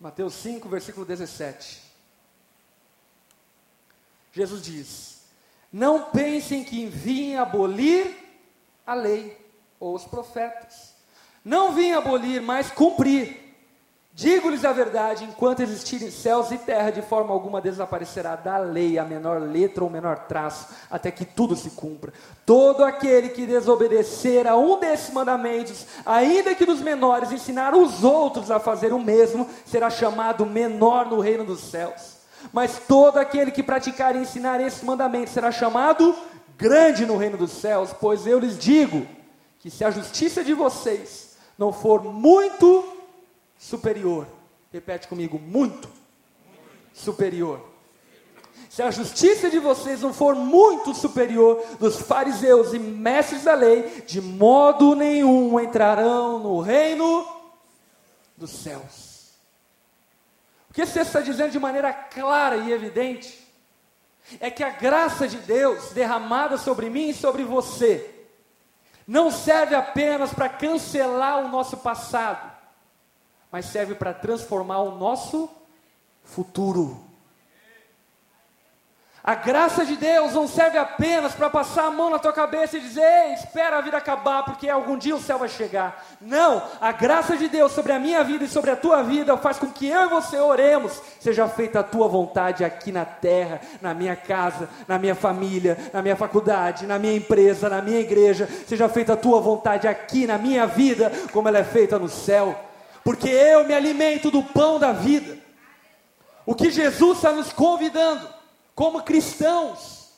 Mateus 0.00 0.34
5, 0.34 0.68
versículo 0.68 1.04
17. 1.04 1.82
Jesus 4.32 4.62
diz: 4.62 5.22
Não 5.72 6.10
pensem 6.10 6.62
que 6.62 6.86
vim 6.86 7.34
abolir 7.34 8.16
a 8.86 8.94
lei 8.94 9.44
ou 9.80 9.94
os 9.94 10.04
profetas. 10.04 10.95
Não 11.46 11.70
vim 11.70 11.92
abolir, 11.92 12.42
mas 12.42 12.72
cumprir. 12.72 13.54
Digo-lhes 14.12 14.64
a 14.64 14.72
verdade: 14.72 15.22
enquanto 15.22 15.60
existirem 15.60 16.10
céus 16.10 16.50
e 16.50 16.58
terra, 16.58 16.90
de 16.90 17.02
forma 17.02 17.32
alguma 17.32 17.60
desaparecerá 17.60 18.34
da 18.34 18.58
lei 18.58 18.98
a 18.98 19.04
menor 19.04 19.40
letra 19.40 19.84
ou 19.84 19.88
menor 19.88 20.26
traço, 20.26 20.66
até 20.90 21.08
que 21.12 21.24
tudo 21.24 21.54
se 21.54 21.70
cumpra. 21.70 22.12
Todo 22.44 22.82
aquele 22.82 23.28
que 23.28 23.46
desobedecer 23.46 24.44
a 24.44 24.56
um 24.56 24.80
desses 24.80 25.14
mandamentos, 25.14 25.86
ainda 26.04 26.52
que 26.52 26.66
dos 26.66 26.80
menores, 26.80 27.30
ensinar 27.30 27.76
os 27.76 28.02
outros 28.02 28.50
a 28.50 28.58
fazer 28.58 28.92
o 28.92 28.98
mesmo, 28.98 29.48
será 29.64 29.88
chamado 29.88 30.44
menor 30.44 31.06
no 31.08 31.20
reino 31.20 31.44
dos 31.44 31.60
céus. 31.60 32.16
Mas 32.52 32.80
todo 32.88 33.18
aquele 33.18 33.52
que 33.52 33.62
praticar 33.62 34.16
e 34.16 34.18
ensinar 34.18 34.60
esses 34.60 34.82
mandamentos 34.82 35.32
será 35.32 35.52
chamado 35.52 36.12
grande 36.58 37.06
no 37.06 37.16
reino 37.16 37.38
dos 37.38 37.52
céus, 37.52 37.94
pois 38.00 38.26
eu 38.26 38.40
lhes 38.40 38.58
digo 38.58 39.06
que 39.60 39.70
se 39.70 39.84
a 39.84 39.92
justiça 39.92 40.42
de 40.42 40.52
vocês 40.52 41.25
não 41.58 41.72
for 41.72 42.02
muito 42.02 42.96
superior. 43.58 44.26
Repete 44.72 45.08
comigo, 45.08 45.38
muito 45.38 45.88
superior. 46.92 47.60
Se 48.68 48.82
a 48.82 48.90
justiça 48.90 49.48
de 49.48 49.58
vocês 49.58 50.02
não 50.02 50.12
for 50.12 50.34
muito 50.34 50.94
superior 50.94 51.62
dos 51.78 52.00
fariseus 52.00 52.74
e 52.74 52.78
mestres 52.78 53.44
da 53.44 53.54
lei, 53.54 54.02
de 54.06 54.20
modo 54.20 54.94
nenhum 54.94 55.58
entrarão 55.60 56.38
no 56.38 56.60
reino 56.60 57.26
dos 58.36 58.50
céus. 58.50 59.30
O 60.68 60.74
que 60.74 60.84
você 60.84 61.00
está 61.00 61.20
dizendo 61.20 61.52
de 61.52 61.58
maneira 61.58 61.92
clara 61.92 62.56
e 62.56 62.72
evidente 62.72 63.46
é 64.40 64.50
que 64.50 64.62
a 64.62 64.70
graça 64.70 65.26
de 65.26 65.38
Deus 65.38 65.92
derramada 65.92 66.58
sobre 66.58 66.90
mim 66.90 67.10
e 67.10 67.14
sobre 67.14 67.44
você 67.44 68.15
não 69.06 69.30
serve 69.30 69.74
apenas 69.74 70.32
para 70.32 70.48
cancelar 70.48 71.44
o 71.44 71.48
nosso 71.48 71.76
passado, 71.76 72.50
mas 73.52 73.66
serve 73.66 73.94
para 73.94 74.12
transformar 74.12 74.80
o 74.80 74.96
nosso 74.96 75.48
futuro. 76.24 77.00
A 79.26 79.34
graça 79.34 79.84
de 79.84 79.96
Deus 79.96 80.34
não 80.34 80.46
serve 80.46 80.78
apenas 80.78 81.34
para 81.34 81.50
passar 81.50 81.86
a 81.86 81.90
mão 81.90 82.08
na 82.08 82.18
tua 82.18 82.32
cabeça 82.32 82.78
e 82.78 82.80
dizer, 82.80 83.32
espera 83.34 83.78
a 83.78 83.80
vida 83.80 83.96
acabar, 83.96 84.44
porque 84.44 84.68
algum 84.68 84.96
dia 84.96 85.16
o 85.16 85.20
céu 85.20 85.36
vai 85.36 85.48
chegar. 85.48 86.06
Não, 86.20 86.62
a 86.80 86.92
graça 86.92 87.36
de 87.36 87.48
Deus 87.48 87.72
sobre 87.72 87.92
a 87.92 87.98
minha 87.98 88.22
vida 88.22 88.44
e 88.44 88.48
sobre 88.48 88.70
a 88.70 88.76
tua 88.76 89.02
vida 89.02 89.36
faz 89.36 89.58
com 89.58 89.66
que 89.66 89.88
eu 89.88 90.04
e 90.04 90.08
você 90.08 90.38
oremos, 90.38 91.02
seja 91.18 91.48
feita 91.48 91.80
a 91.80 91.82
tua 91.82 92.06
vontade 92.06 92.64
aqui 92.64 92.92
na 92.92 93.04
terra, 93.04 93.60
na 93.82 93.92
minha 93.92 94.14
casa, 94.14 94.68
na 94.86 94.96
minha 94.96 95.16
família, 95.16 95.76
na 95.92 96.00
minha 96.00 96.14
faculdade, 96.14 96.86
na 96.86 96.96
minha 96.96 97.16
empresa, 97.16 97.68
na 97.68 97.82
minha 97.82 97.98
igreja, 97.98 98.48
seja 98.68 98.88
feita 98.88 99.14
a 99.14 99.16
tua 99.16 99.40
vontade 99.40 99.88
aqui 99.88 100.24
na 100.24 100.38
minha 100.38 100.66
vida, 100.66 101.10
como 101.32 101.48
ela 101.48 101.58
é 101.58 101.64
feita 101.64 101.98
no 101.98 102.08
céu 102.08 102.56
porque 103.06 103.28
eu 103.28 103.64
me 103.64 103.72
alimento 103.72 104.32
do 104.32 104.42
pão 104.42 104.80
da 104.80 104.90
vida. 104.90 105.38
O 106.44 106.56
que 106.56 106.72
Jesus 106.72 107.18
está 107.18 107.30
nos 107.30 107.52
convidando, 107.52 108.28
como 108.76 109.02
cristãos, 109.02 110.12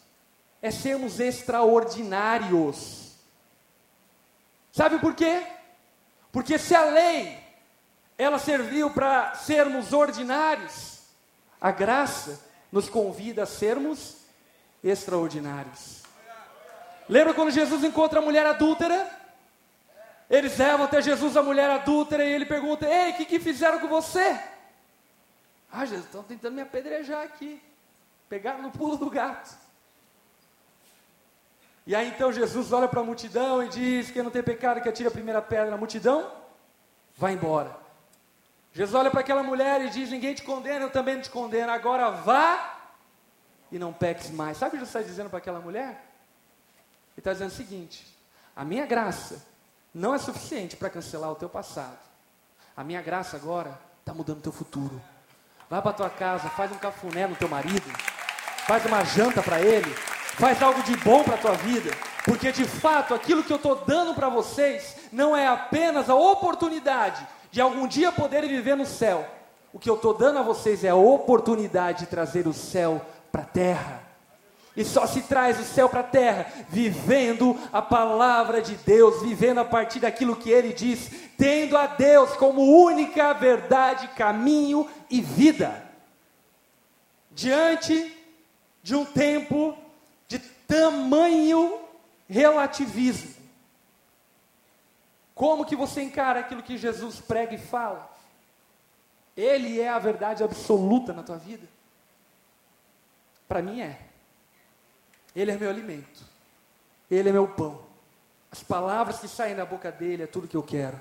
é 0.61 0.73
sermos 0.73 1.21
extraordinários. 1.21 3.13
Sabe 4.73 4.99
por 4.99 5.15
quê? 5.15 5.47
Porque 6.33 6.59
se 6.59 6.75
a 6.75 6.85
lei 6.87 7.39
ela 8.19 8.37
serviu 8.41 8.91
para 8.91 9.37
sermos 9.37 9.93
ordinários, 9.93 11.03
a 11.61 11.71
graça 11.71 12.45
nos 12.73 12.89
convida 12.89 13.45
a 13.45 13.47
sermos 13.47 14.17
extraordinários. 14.83 16.03
Lembra 17.09 17.35
quando 17.35 17.53
Jesus 17.53 17.85
encontra 17.85 18.19
a 18.19 18.23
mulher 18.23 18.45
adúltera? 18.45 19.09
Eles 20.29 20.59
levam 20.59 20.87
até 20.87 21.01
Jesus 21.01 21.37
a 21.37 21.45
mulher 21.45 21.71
adúltera 21.71 22.25
e 22.25 22.33
ele 22.33 22.45
pergunta: 22.45 22.87
Ei, 22.87 23.13
o 23.13 23.15
que, 23.15 23.25
que 23.25 23.39
fizeram 23.39 23.79
com 23.79 23.87
você? 23.87 24.37
Ah, 25.71 25.87
Jesus, 25.87 26.07
estão 26.07 26.25
tentando 26.25 26.55
me 26.55 26.63
apedrejar 26.63 27.23
aqui. 27.23 27.63
Pegaram 28.29 28.63
no 28.63 28.71
pulo 28.71 28.97
do 28.97 29.11
gato. 29.11 29.57
E 31.87 31.95
aí 31.95 32.09
então 32.09 32.31
Jesus 32.31 32.73
olha 32.73 32.87
para 32.87 33.01
a 33.01 33.05
multidão 33.05 33.63
e 33.63 33.69
diz: 33.69 34.11
Quem 34.11 34.23
não 34.23 34.31
tem 34.31 34.43
pecado 34.43 34.81
que 34.81 34.89
atire 34.89 35.09
a 35.09 35.11
primeira 35.11 35.41
pedra 35.41 35.71
na 35.71 35.77
multidão, 35.77 36.31
vai 37.17 37.33
embora. 37.33 37.75
Jesus 38.73 38.95
olha 38.95 39.11
para 39.11 39.21
aquela 39.21 39.43
mulher 39.43 39.81
e 39.81 39.91
diz: 39.91 40.11
Ninguém 40.11 40.35
te 40.35 40.43
condena, 40.43 40.85
eu 40.85 40.91
também 40.91 41.15
não 41.15 41.23
te 41.23 41.31
condeno. 41.31 41.73
Agora 41.73 42.11
vá 42.11 42.79
e 43.73 43.79
não 43.79 43.93
peques 43.93 44.31
mais. 44.31 44.59
Sabe 44.59 44.69
o 44.69 44.73
que 44.73 44.85
Jesus 44.85 44.95
está 44.95 45.11
dizendo 45.11 45.31
para 45.31 45.39
aquela 45.39 45.61
mulher? 45.61 45.89
Ele 45.89 47.19
está 47.19 47.33
dizendo 47.33 47.51
o 47.51 47.55
seguinte: 47.55 48.07
A 48.55 48.65
minha 48.65 48.85
graça 48.85 49.43
não 49.95 50.15
é 50.15 50.19
suficiente 50.19 50.77
para 50.77 50.91
cancelar 50.91 51.31
o 51.33 51.37
teu 51.37 51.49
passado. 51.49 51.99
A 52.77 52.85
minha 52.85 53.01
graça 53.01 53.37
agora 53.37 53.79
está 54.01 54.13
mudando 54.13 54.39
o 54.39 54.43
teu 54.43 54.53
futuro. 54.53 55.01
Vai 55.69 55.83
para 55.83 55.93
tua 55.93 56.11
casa, 56.11 56.49
faz 56.51 56.71
um 56.71 56.79
cafuné 56.79 57.27
no 57.27 57.35
teu 57.35 57.49
marido, 57.49 57.91
faz 58.69 58.85
uma 58.85 59.03
janta 59.03 59.43
para 59.43 59.63
ele, 59.63 59.91
faz 60.37 60.63
algo 60.63 60.83
de 60.83 60.95
bom 60.99 61.25
para 61.25 61.37
a 61.37 61.39
tua 61.39 61.55
vida, 61.55 61.91
porque 62.23 62.53
de 62.53 62.67
fato 62.67 63.15
aquilo 63.15 63.43
que 63.43 63.51
eu 63.51 63.57
estou 63.57 63.77
dando 63.77 64.13
para 64.13 64.29
vocês 64.29 64.95
não 65.11 65.35
é 65.35 65.49
apenas 65.49 66.11
a 66.11 66.15
oportunidade 66.15 67.27
de 67.51 67.63
algum 67.63 67.89
dia 67.89 68.13
poderem 68.13 68.51
viver 68.51 68.77
no 68.77 68.85
céu. 68.85 69.27
O 69.73 69.79
que 69.79 69.89
eu 69.89 69.95
estou 69.95 70.13
dando 70.13 70.39
a 70.39 70.43
vocês 70.43 70.85
é 70.85 70.91
a 70.91 70.95
oportunidade 70.95 72.01
de 72.01 72.07
trazer 72.09 72.47
o 72.47 72.53
céu 72.53 73.01
para 73.33 73.41
a 73.41 73.47
terra. 73.47 74.03
E 74.77 74.85
só 74.85 75.07
se 75.07 75.23
traz 75.23 75.59
o 75.59 75.65
céu 75.65 75.89
para 75.89 76.01
a 76.01 76.05
terra 76.05 76.47
vivendo 76.69 77.59
a 77.73 77.81
palavra 77.81 78.61
de 78.61 78.75
Deus, 78.75 79.23
vivendo 79.23 79.61
a 79.61 79.65
partir 79.65 80.01
daquilo 80.01 80.37
que 80.37 80.51
ele 80.51 80.75
diz, 80.75 81.11
tendo 81.39 81.75
a 81.75 81.87
Deus 81.87 82.33
como 82.33 82.85
única 82.85 83.33
verdade, 83.33 84.09
caminho 84.09 84.87
e 85.11 85.23
vida. 85.23 85.85
Diante 87.31 88.18
de 88.83 88.95
um 88.95 89.05
tempo 89.05 89.77
de 90.27 90.39
tamanho 90.39 91.81
relativismo. 92.29 93.35
Como 95.35 95.65
que 95.65 95.77
você 95.77 96.03
encara 96.03 96.41
aquilo 96.41 96.63
que 96.63 96.77
Jesus 96.77 97.21
prega 97.21 97.55
e 97.55 97.59
fala? 97.59 98.11
Ele 99.37 99.81
é 99.81 99.89
a 99.89 99.99
verdade 99.99 100.43
absoluta 100.43 101.13
na 101.13 101.23
tua 101.23 101.37
vida? 101.37 101.67
Para 103.47 103.63
mim 103.63 103.81
é. 103.81 104.01
Ele 105.35 105.51
é 105.51 105.57
meu 105.57 105.71
alimento. 105.71 106.25
Ele 107.11 107.29
é 107.29 107.33
meu 107.33 107.49
pão. 107.49 107.83
As 108.51 108.63
palavras 108.63 109.21
que 109.21 109.29
saem 109.29 109.55
da 109.55 109.65
boca 109.65 109.93
dele 109.93 110.25
é 110.25 110.27
tudo 110.27 110.49
que 110.49 110.57
eu 110.57 110.63
quero. 110.63 111.01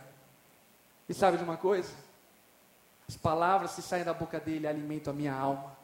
E 1.09 1.13
sabe 1.13 1.37
de 1.37 1.43
uma 1.43 1.57
coisa? 1.57 1.91
As 3.07 3.15
palavras 3.15 3.73
que 3.73 3.81
saem 3.81 4.03
da 4.03 4.13
boca 4.13 4.39
dele 4.39 4.67
alimentam 4.67 5.13
a 5.13 5.15
minha 5.15 5.33
alma. 5.33 5.76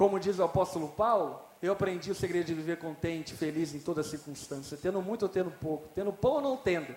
Como 0.00 0.18
diz 0.18 0.38
o 0.38 0.44
apóstolo 0.44 0.88
Paulo, 0.88 1.38
eu 1.60 1.74
aprendi 1.74 2.10
o 2.10 2.14
segredo 2.14 2.46
de 2.46 2.54
viver 2.54 2.78
contente, 2.78 3.34
feliz 3.34 3.74
em 3.74 3.78
toda 3.78 4.02
circunstância, 4.02 4.78
tendo 4.80 5.02
muito 5.02 5.24
ou 5.24 5.28
tendo 5.28 5.50
pouco, 5.50 5.90
tendo 5.94 6.10
pão 6.10 6.36
ou 6.36 6.40
não 6.40 6.56
tendo. 6.56 6.96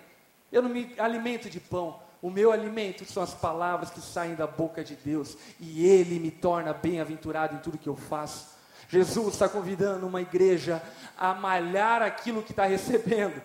Eu 0.50 0.62
não 0.62 0.70
me 0.70 0.94
alimento 0.98 1.50
de 1.50 1.60
pão, 1.60 2.00
o 2.22 2.30
meu 2.30 2.50
alimento 2.50 3.04
são 3.04 3.22
as 3.22 3.34
palavras 3.34 3.90
que 3.90 4.00
saem 4.00 4.34
da 4.34 4.46
boca 4.46 4.82
de 4.82 4.96
Deus, 4.96 5.36
e 5.60 5.86
Ele 5.86 6.18
me 6.18 6.30
torna 6.30 6.72
bem-aventurado 6.72 7.54
em 7.54 7.58
tudo 7.58 7.76
que 7.76 7.90
eu 7.90 7.94
faço. 7.94 8.56
Jesus 8.88 9.34
está 9.34 9.50
convidando 9.50 10.06
uma 10.06 10.22
igreja 10.22 10.82
a 11.14 11.34
malhar 11.34 12.00
aquilo 12.00 12.42
que 12.42 12.52
está 12.52 12.64
recebendo, 12.64 13.38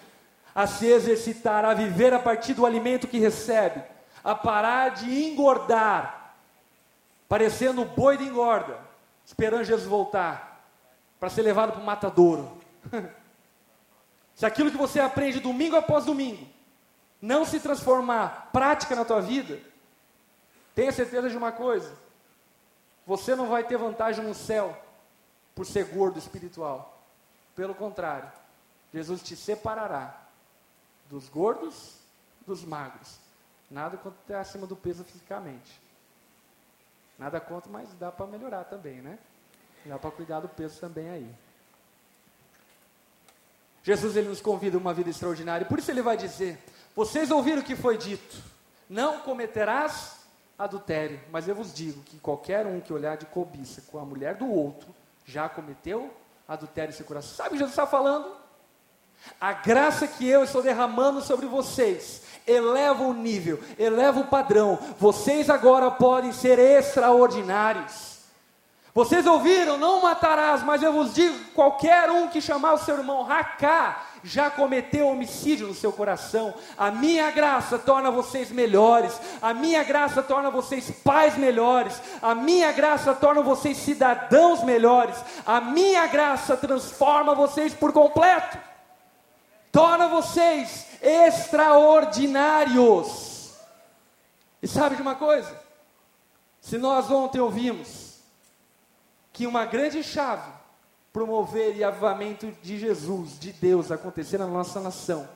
a 0.55 0.67
se 0.67 0.85
exercitar, 0.85 1.65
a 1.65 1.73
viver 1.73 2.13
a 2.13 2.19
partir 2.19 2.53
do 2.53 2.65
alimento 2.65 3.09
que 3.09 3.19
recebe, 3.19 3.83
a 4.23 4.33
parar 4.33 4.91
de 4.91 5.25
engordar, 5.25 6.33
parecendo 7.27 7.81
o 7.81 7.85
boi 7.85 8.15
de 8.15 8.23
engorda, 8.23 8.87
esperando 9.29 9.63
Jesus 9.63 9.87
voltar, 9.87 10.65
para 11.19 11.29
ser 11.29 11.43
levado 11.43 11.73
para 11.73 11.81
o 11.81 11.85
matadouro. 11.85 12.57
se 14.33 14.43
aquilo 14.43 14.71
que 14.71 14.77
você 14.77 14.99
aprende 14.99 15.39
domingo 15.39 15.75
após 15.75 16.05
domingo 16.05 16.47
não 17.21 17.45
se 17.45 17.59
transformar 17.59 18.49
prática 18.51 18.95
na 18.95 19.05
tua 19.05 19.21
vida, 19.21 19.59
tenha 20.73 20.91
certeza 20.91 21.29
de 21.29 21.37
uma 21.37 21.51
coisa: 21.51 21.93
você 23.05 23.35
não 23.35 23.47
vai 23.47 23.63
ter 23.63 23.77
vantagem 23.77 24.25
no 24.25 24.33
céu 24.33 24.75
por 25.53 25.63
ser 25.63 25.85
gordo 25.85 26.17
espiritual. 26.17 26.99
Pelo 27.55 27.75
contrário, 27.75 28.31
Jesus 28.91 29.21
te 29.21 29.35
separará 29.35 30.23
dos 31.07 31.29
gordos, 31.29 31.97
dos 32.47 32.65
magros. 32.65 33.19
Nada 33.69 33.95
contra 33.95 34.19
ter 34.25 34.33
acima 34.33 34.65
do 34.65 34.75
peso 34.75 35.03
fisicamente. 35.03 35.79
Nada 37.19 37.39
contra, 37.41 37.69
mas 37.69 37.93
dá 37.95 38.11
para 38.11 38.25
melhorar 38.25 38.63
também, 38.63 39.01
né? 39.01 39.19
Dá 39.85 39.99
para 39.99 40.09
cuidar 40.09 40.39
do 40.39 40.47
peso 40.47 40.79
também 40.79 41.09
aí. 41.09 41.29
Jesus 43.83 44.15
ele 44.15 44.29
nos 44.29 44.41
convida 44.41 44.77
a 44.77 44.79
uma 44.79 44.93
vida 44.93 45.09
extraordinária, 45.09 45.65
por 45.65 45.79
isso 45.79 45.91
ele 45.91 46.01
vai 46.01 46.15
dizer: 46.15 46.57
Vocês 46.95 47.29
ouviram 47.29 47.61
o 47.61 47.65
que 47.65 47.75
foi 47.75 47.97
dito, 47.97 48.41
não 48.89 49.19
cometerás 49.19 50.19
adultério, 50.57 51.19
mas 51.31 51.47
eu 51.47 51.55
vos 51.55 51.73
digo 51.73 52.01
que 52.03 52.19
qualquer 52.19 52.65
um 52.65 52.79
que 52.79 52.93
olhar 52.93 53.17
de 53.17 53.25
cobiça 53.25 53.81
com 53.89 53.99
a 53.99 54.05
mulher 54.05 54.35
do 54.35 54.49
outro 54.49 54.93
já 55.25 55.47
cometeu 55.47 56.13
adultério 56.47 56.91
em 56.91 56.95
seu 56.95 57.05
coração. 57.05 57.35
Sabe 57.35 57.49
o 57.49 57.51
que 57.51 57.57
Jesus 57.57 57.71
está 57.71 57.85
falando? 57.85 58.35
A 59.39 59.53
graça 59.53 60.07
que 60.07 60.27
eu 60.27 60.43
estou 60.43 60.61
derramando 60.61 61.21
sobre 61.21 61.45
vocês 61.45 62.23
eleva 62.47 63.03
o 63.03 63.13
nível, 63.13 63.59
eleva 63.77 64.19
o 64.19 64.27
padrão. 64.27 64.77
Vocês 64.97 65.49
agora 65.49 65.89
podem 65.91 66.31
ser 66.31 66.59
extraordinários. 66.59 68.09
Vocês 68.93 69.25
ouviram, 69.27 69.77
não 69.77 70.01
matarás, 70.01 70.63
mas 70.63 70.81
eu 70.81 70.91
vos 70.91 71.13
digo: 71.13 71.37
qualquer 71.53 72.09
um 72.09 72.27
que 72.27 72.41
chamar 72.41 72.73
o 72.73 72.77
seu 72.79 72.97
irmão 72.97 73.23
Racá, 73.23 74.03
já 74.23 74.49
cometeu 74.49 75.07
homicídio 75.07 75.67
no 75.67 75.73
seu 75.73 75.93
coração. 75.93 76.53
A 76.77 76.91
minha 76.91 77.29
graça 77.31 77.77
torna 77.77 78.11
vocês 78.11 78.51
melhores, 78.51 79.19
a 79.41 79.53
minha 79.53 79.83
graça 79.83 80.21
torna 80.21 80.49
vocês 80.49 80.91
pais 81.03 81.37
melhores, 81.37 82.01
a 82.21 82.33
minha 82.35 82.71
graça 82.71 83.13
torna 83.13 83.41
vocês 83.41 83.77
cidadãos 83.77 84.63
melhores, 84.63 85.15
a 85.45 85.61
minha 85.61 86.05
graça 86.07 86.57
transforma 86.57 87.35
vocês 87.35 87.73
por 87.73 87.93
completo, 87.93 88.57
torna 89.71 90.07
vocês 90.07 90.88
extraordinários. 91.01 93.55
E 94.61 94.67
sabe 94.67 94.95
de 94.95 95.01
uma 95.01 95.15
coisa? 95.15 95.59
Se 96.61 96.77
nós 96.77 97.09
ontem 97.09 97.39
ouvimos 97.39 98.19
que 99.31 99.47
uma 99.47 99.65
grande 99.65 100.03
chave 100.03 100.51
promover 101.11 101.75
e 101.75 101.83
avivamento 101.83 102.51
de 102.61 102.77
Jesus, 102.77 103.39
de 103.39 103.51
Deus, 103.51 103.91
acontecer 103.91 104.37
na 104.37 104.47
nossa 104.47 104.79
nação, 104.79 105.27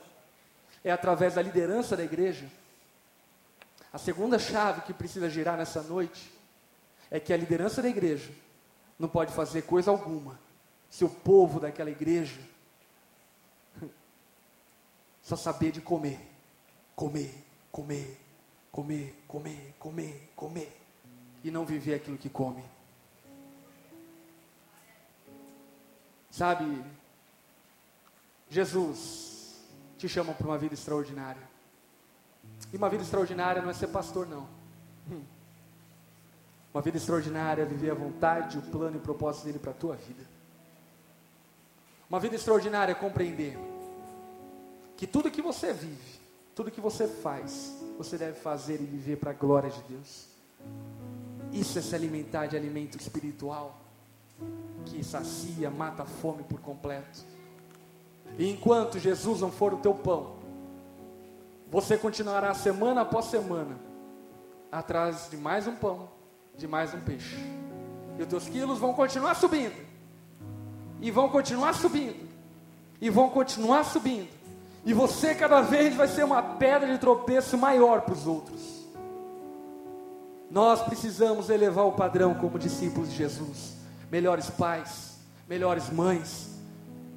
é 0.84 0.92
através 0.92 1.34
da 1.34 1.42
liderança 1.42 1.96
da 1.96 2.04
igreja. 2.04 2.46
A 3.92 3.98
segunda 3.98 4.38
chave 4.38 4.82
que 4.82 4.92
precisa 4.92 5.30
girar 5.30 5.56
nessa 5.56 5.82
noite 5.82 6.30
é 7.10 7.18
que 7.18 7.32
a 7.32 7.36
liderança 7.36 7.82
da 7.82 7.88
igreja 7.88 8.30
não 8.98 9.08
pode 9.08 9.32
fazer 9.32 9.62
coisa 9.62 9.90
alguma 9.90 10.38
se 10.90 11.04
o 11.04 11.08
povo 11.08 11.58
daquela 11.58 11.90
igreja 11.90 12.38
só 15.24 15.36
saber 15.36 15.72
de 15.72 15.80
comer, 15.80 16.20
comer, 16.94 17.34
comer, 17.72 18.20
comer, 18.70 19.24
comer, 19.26 19.74
comer, 19.78 20.32
comer 20.36 20.80
e 21.42 21.50
não 21.50 21.64
viver 21.64 21.94
aquilo 21.94 22.18
que 22.18 22.28
come. 22.28 22.62
Sabe, 26.30 26.84
Jesus 28.50 29.62
te 29.96 30.08
chama 30.08 30.34
para 30.34 30.46
uma 30.46 30.58
vida 30.58 30.74
extraordinária. 30.74 31.42
E 32.70 32.76
uma 32.76 32.90
vida 32.90 33.02
extraordinária 33.02 33.62
não 33.62 33.70
é 33.70 33.72
ser 33.72 33.88
pastor, 33.88 34.28
não. 34.28 34.46
Uma 36.74 36.82
vida 36.82 36.98
extraordinária 36.98 37.62
é 37.62 37.64
viver 37.64 37.92
a 37.92 37.94
vontade, 37.94 38.58
o 38.58 38.62
plano 38.62 38.96
e 38.96 38.98
o 38.98 39.02
propósito 39.02 39.44
dele 39.44 39.58
para 39.58 39.70
a 39.70 39.74
tua 39.74 39.96
vida. 39.96 40.24
Uma 42.10 42.20
vida 42.20 42.34
extraordinária 42.34 42.92
é 42.92 42.94
compreender 42.94 43.56
que 44.96 45.06
tudo 45.06 45.30
que 45.30 45.42
você 45.42 45.72
vive, 45.72 46.20
tudo 46.54 46.70
que 46.70 46.80
você 46.80 47.06
faz, 47.06 47.74
você 47.98 48.16
deve 48.16 48.38
fazer 48.38 48.80
e 48.80 48.84
viver 48.84 49.16
para 49.16 49.30
a 49.30 49.34
glória 49.34 49.70
de 49.70 49.82
Deus. 49.82 50.28
Isso 51.52 51.78
é 51.78 51.82
se 51.82 51.94
alimentar 51.94 52.46
de 52.46 52.56
alimento 52.56 52.98
espiritual 52.98 53.80
que 54.86 55.02
sacia, 55.02 55.70
mata 55.70 56.02
a 56.02 56.06
fome 56.06 56.42
por 56.42 56.60
completo. 56.60 57.24
E 58.38 58.50
enquanto 58.50 58.98
Jesus 58.98 59.40
não 59.40 59.50
for 59.50 59.72
o 59.72 59.78
teu 59.78 59.94
pão, 59.94 60.34
você 61.70 61.96
continuará 61.96 62.52
semana 62.54 63.02
após 63.02 63.26
semana 63.26 63.78
atrás 64.70 65.28
de 65.30 65.36
mais 65.36 65.66
um 65.66 65.74
pão, 65.74 66.08
de 66.56 66.66
mais 66.66 66.92
um 66.92 67.00
peixe. 67.00 67.36
E 68.18 68.22
os 68.22 68.28
teus 68.28 68.48
quilos 68.48 68.78
vão 68.78 68.92
continuar 68.92 69.34
subindo. 69.34 69.74
E 71.00 71.10
vão 71.10 71.28
continuar 71.28 71.74
subindo. 71.74 72.28
E 73.00 73.10
vão 73.10 73.28
continuar 73.30 73.84
subindo. 73.84 74.28
E 74.84 74.92
você 74.92 75.34
cada 75.34 75.60
vez 75.60 75.94
vai 75.94 76.08
ser 76.08 76.24
uma 76.24 76.42
pedra 76.42 76.92
de 76.92 76.98
tropeço 76.98 77.56
maior 77.56 78.02
para 78.02 78.14
os 78.14 78.26
outros. 78.26 78.84
Nós 80.50 80.82
precisamos 80.82 81.50
elevar 81.50 81.86
o 81.86 81.92
padrão 81.92 82.34
como 82.34 82.58
discípulos 82.58 83.10
de 83.10 83.16
Jesus 83.16 83.74
melhores 84.14 84.48
pais, 84.48 85.18
melhores 85.48 85.90
mães, 85.90 86.50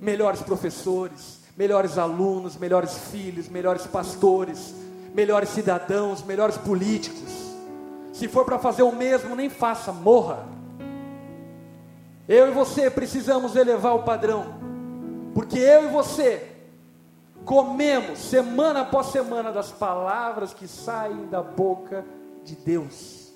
melhores 0.01 0.41
professores, 0.41 1.41
melhores 1.56 1.95
alunos, 1.95 2.58
melhores 2.58 2.97
filhos, 3.12 3.47
melhores 3.47 3.86
pastores, 3.86 4.73
melhores 5.13 5.49
cidadãos, 5.49 6.23
melhores 6.23 6.58
políticos. 6.58 7.32
Se 8.12 8.27
for 8.27 8.45
para 8.45 8.58
fazer 8.58 8.82
o 8.82 8.91
mesmo, 8.91 9.36
nem 9.36 9.47
faça, 9.47 9.91
morra. 9.91 10.43
Eu 12.27 12.47
e 12.47 12.51
você 12.51 12.89
precisamos 12.89 13.56
elevar 13.56 13.95
o 13.95 14.01
padrão, 14.01 14.56
porque 15.36 15.60
eu 15.60 15.86
e 15.86 15.88
você 15.91 16.57
comemos 17.48 18.20
semana 18.20 18.82
após 18.82 19.08
semana 19.08 19.54
das 19.54 19.72
palavras 19.72 20.54
que 20.54 20.68
saem 20.68 21.28
da 21.28 21.42
boca 21.42 22.06
de 22.44 22.58
Deus. 22.58 23.32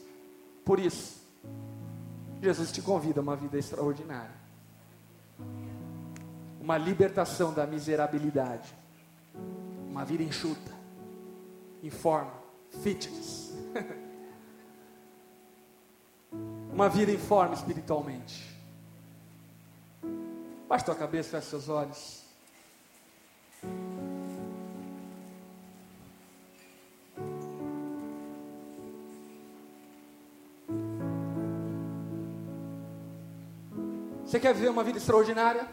Por 0.65 0.81
isso, 0.81 1.25
Jesus 2.41 2.73
te 2.73 2.81
convida 2.81 3.21
a 3.21 3.23
uma 3.23 3.37
vida 3.37 3.57
extraordinária. 3.57 4.35
Uma 6.59 6.77
libertação 6.77 7.53
da 7.53 7.65
miserabilidade. 7.65 8.75
Uma 9.89 10.03
vida 10.03 10.23
enxuta, 10.23 10.73
em 11.81 11.89
forma, 11.89 12.33
fitness. 12.83 13.53
uma 16.73 16.89
vida 16.89 17.13
em 17.13 17.17
forma 17.17 17.55
espiritualmente. 17.55 18.59
Baixe 20.67 20.83
tua 20.83 20.95
cabeça, 20.95 21.29
feche 21.29 21.47
seus 21.47 21.69
olhos. 21.69 22.30
Você 34.31 34.39
quer 34.39 34.53
viver 34.53 34.69
uma 34.69 34.81
vida 34.81 34.97
extraordinária? 34.97 35.67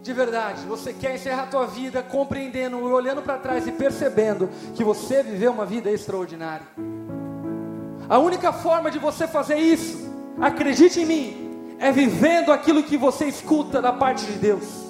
De 0.00 0.12
verdade, 0.12 0.64
você 0.64 0.92
quer 0.92 1.16
encerrar 1.16 1.42
a 1.42 1.46
tua 1.48 1.66
vida 1.66 2.04
compreendendo, 2.04 2.80
olhando 2.84 3.20
para 3.20 3.36
trás 3.36 3.66
e 3.66 3.72
percebendo 3.72 4.48
que 4.76 4.84
você 4.84 5.24
viveu 5.24 5.50
uma 5.50 5.66
vida 5.66 5.90
extraordinária. 5.90 6.64
A 8.08 8.18
única 8.18 8.52
forma 8.52 8.92
de 8.92 8.98
você 9.00 9.26
fazer 9.26 9.56
isso, 9.56 10.08
acredite 10.40 11.00
em 11.00 11.04
mim, 11.04 11.76
é 11.80 11.90
vivendo 11.90 12.52
aquilo 12.52 12.84
que 12.84 12.96
você 12.96 13.24
escuta 13.24 13.82
da 13.82 13.92
parte 13.92 14.24
de 14.24 14.34
Deus. 14.34 14.86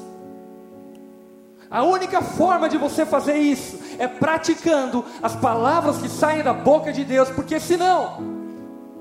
A 1.70 1.82
única 1.84 2.20
forma 2.20 2.68
de 2.68 2.76
você 2.76 3.06
fazer 3.06 3.38
isso 3.38 3.80
é 3.98 4.06
praticando 4.06 5.02
as 5.22 5.34
palavras 5.34 5.96
que 5.96 6.08
saem 6.10 6.42
da 6.42 6.52
boca 6.52 6.92
de 6.92 7.02
Deus, 7.02 7.30
porque 7.30 7.58
senão 7.58 8.45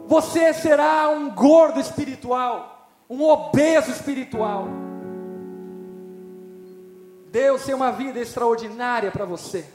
você 0.07 0.53
será 0.53 1.09
um 1.09 1.31
gordo 1.33 1.79
espiritual, 1.79 2.89
um 3.09 3.23
obeso 3.23 3.91
espiritual. 3.91 4.67
Deus 7.31 7.65
tem 7.65 7.75
uma 7.75 7.91
vida 7.91 8.19
extraordinária 8.19 9.11
para 9.11 9.25
você. 9.25 9.65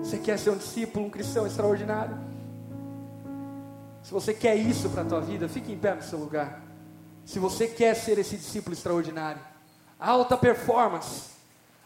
Você 0.00 0.18
quer 0.18 0.38
ser 0.38 0.50
um 0.50 0.56
discípulo, 0.56 1.06
um 1.06 1.10
cristão 1.10 1.46
extraordinário? 1.46 2.16
Se 4.02 4.12
você 4.12 4.32
quer 4.32 4.54
isso 4.54 4.88
para 4.90 5.02
a 5.02 5.04
tua 5.04 5.20
vida, 5.20 5.48
fique 5.48 5.72
em 5.72 5.78
pé 5.78 5.94
no 5.94 6.02
seu 6.02 6.18
lugar. 6.18 6.62
Se 7.24 7.38
você 7.38 7.66
quer 7.66 7.94
ser 7.94 8.18
esse 8.18 8.36
discípulo 8.36 8.74
extraordinário, 8.74 9.40
alta 9.98 10.36
performance, 10.36 11.30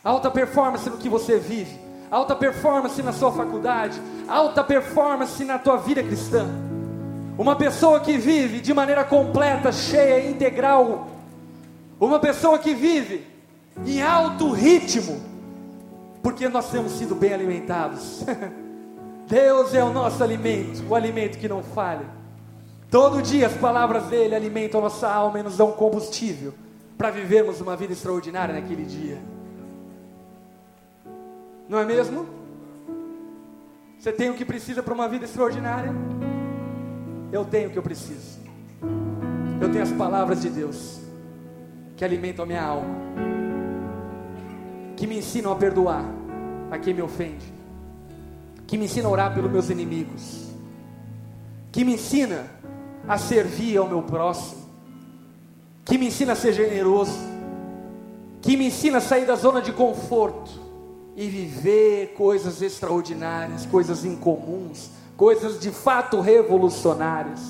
alta 0.05 0.31
performance 0.31 0.91
no 0.91 0.99
que 0.99 1.09
você 1.09 1.39
vive, 1.39 1.88
alta 2.11 2.35
performance 2.35 3.03
na 3.03 3.13
sua 3.13 3.33
faculdade, 3.33 4.01
alta 4.27 4.65
performance 4.65 5.45
na 5.45 5.59
tua 5.59 5.77
vida 5.77 6.03
cristã. 6.03 6.47
Uma 7.37 7.55
pessoa 7.55 8.01
que 8.01 8.19
vive 8.19 8.61
de 8.61 8.75
maneira 8.75 9.05
completa, 9.05 9.71
cheia, 9.71 10.29
integral. 10.29 11.09
Uma 12.01 12.19
pessoa 12.19 12.59
que 12.59 12.75
vive 12.75 13.27
em 13.87 14.03
alto 14.03 14.51
ritmo, 14.51 15.21
porque 16.23 16.49
nós 16.49 16.71
temos 16.71 16.93
sido 16.93 17.15
bem 17.15 17.33
alimentados. 17.33 18.25
Deus 19.29 19.75
é 19.75 19.85
o 19.85 19.93
nosso 19.93 20.25
alimento, 20.25 20.83
o 20.89 20.95
alimento 20.95 21.39
que 21.39 21.49
não 21.49 21.63
falha. 21.63 22.07
Todo 22.91 23.23
dia 23.23 23.47
as 23.47 23.53
palavras 23.53 24.05
dele 24.05 24.35
alimentam 24.35 24.81
nossa 24.81 25.09
alma 25.09 25.39
e 25.39 25.43
nos 25.43 25.57
dão 25.57 25.73
combustível 25.73 26.55
para 26.97 27.11
vivermos 27.11 27.61
uma 27.61 27.77
vida 27.77 27.93
extraordinária 27.93 28.55
naquele 28.55 28.85
dia. 28.85 29.19
Não 31.69 31.79
é 31.79 31.85
mesmo? 31.85 32.27
Você 33.99 34.13
tem 34.13 34.31
o 34.31 34.35
que 34.35 34.45
precisa 34.45 34.83
para 34.83 34.95
uma 34.95 35.09
vida 35.09 35.25
extraordinária? 35.25 35.93
Eu 37.31 37.45
tenho 37.45 37.69
o 37.69 37.73
que 37.73 37.79
eu 37.79 37.83
preciso. 37.83 38.39
Eu 39.61 39.71
tenho 39.71 39.83
as 39.83 39.93
palavras 39.93 40.41
de 40.41 40.49
Deus 40.49 41.01
que 41.97 42.05
alimentam 42.05 42.45
a 42.45 42.47
minha 42.47 42.63
alma, 42.63 42.95
que 44.97 45.07
me 45.07 45.19
ensinam 45.19 45.51
a 45.53 45.57
perdoar 45.57 46.05
a 46.71 46.79
quem 46.79 46.95
me 46.95 47.03
ofende 47.03 47.59
que 48.69 48.77
me 48.77 48.85
ensina 48.85 49.09
a 49.09 49.11
orar 49.11 49.35
pelos 49.35 49.51
meus 49.51 49.71
inimigos, 49.71 50.51
que 51.73 51.83
me 51.85 51.95
ensina 51.95 52.45
a 53.09 53.17
servir 53.17 53.79
ao 53.79 53.89
meu 53.89 54.03
próximo, 54.03 54.69
que 55.87 55.97
me 55.97 56.09
ensina 56.09 56.35
a 56.35 56.37
ser 56.37 56.53
generoso, 56.53 57.19
que 58.43 58.59
me 58.59 58.67
ensina 58.67 58.99
a 58.99 59.01
sair 59.01 59.25
da 59.25 59.37
zona 59.37 59.63
de 59.63 59.73
conforto 59.73 60.68
e 61.19 61.29
viver 61.29 62.15
coisas 62.15 62.63
extraordinárias, 62.63 63.67
coisas 63.67 64.05
incomuns, 64.05 64.91
coisas 65.17 65.59
de 65.59 65.71
fato 65.71 66.21
revolucionárias. 66.21 67.41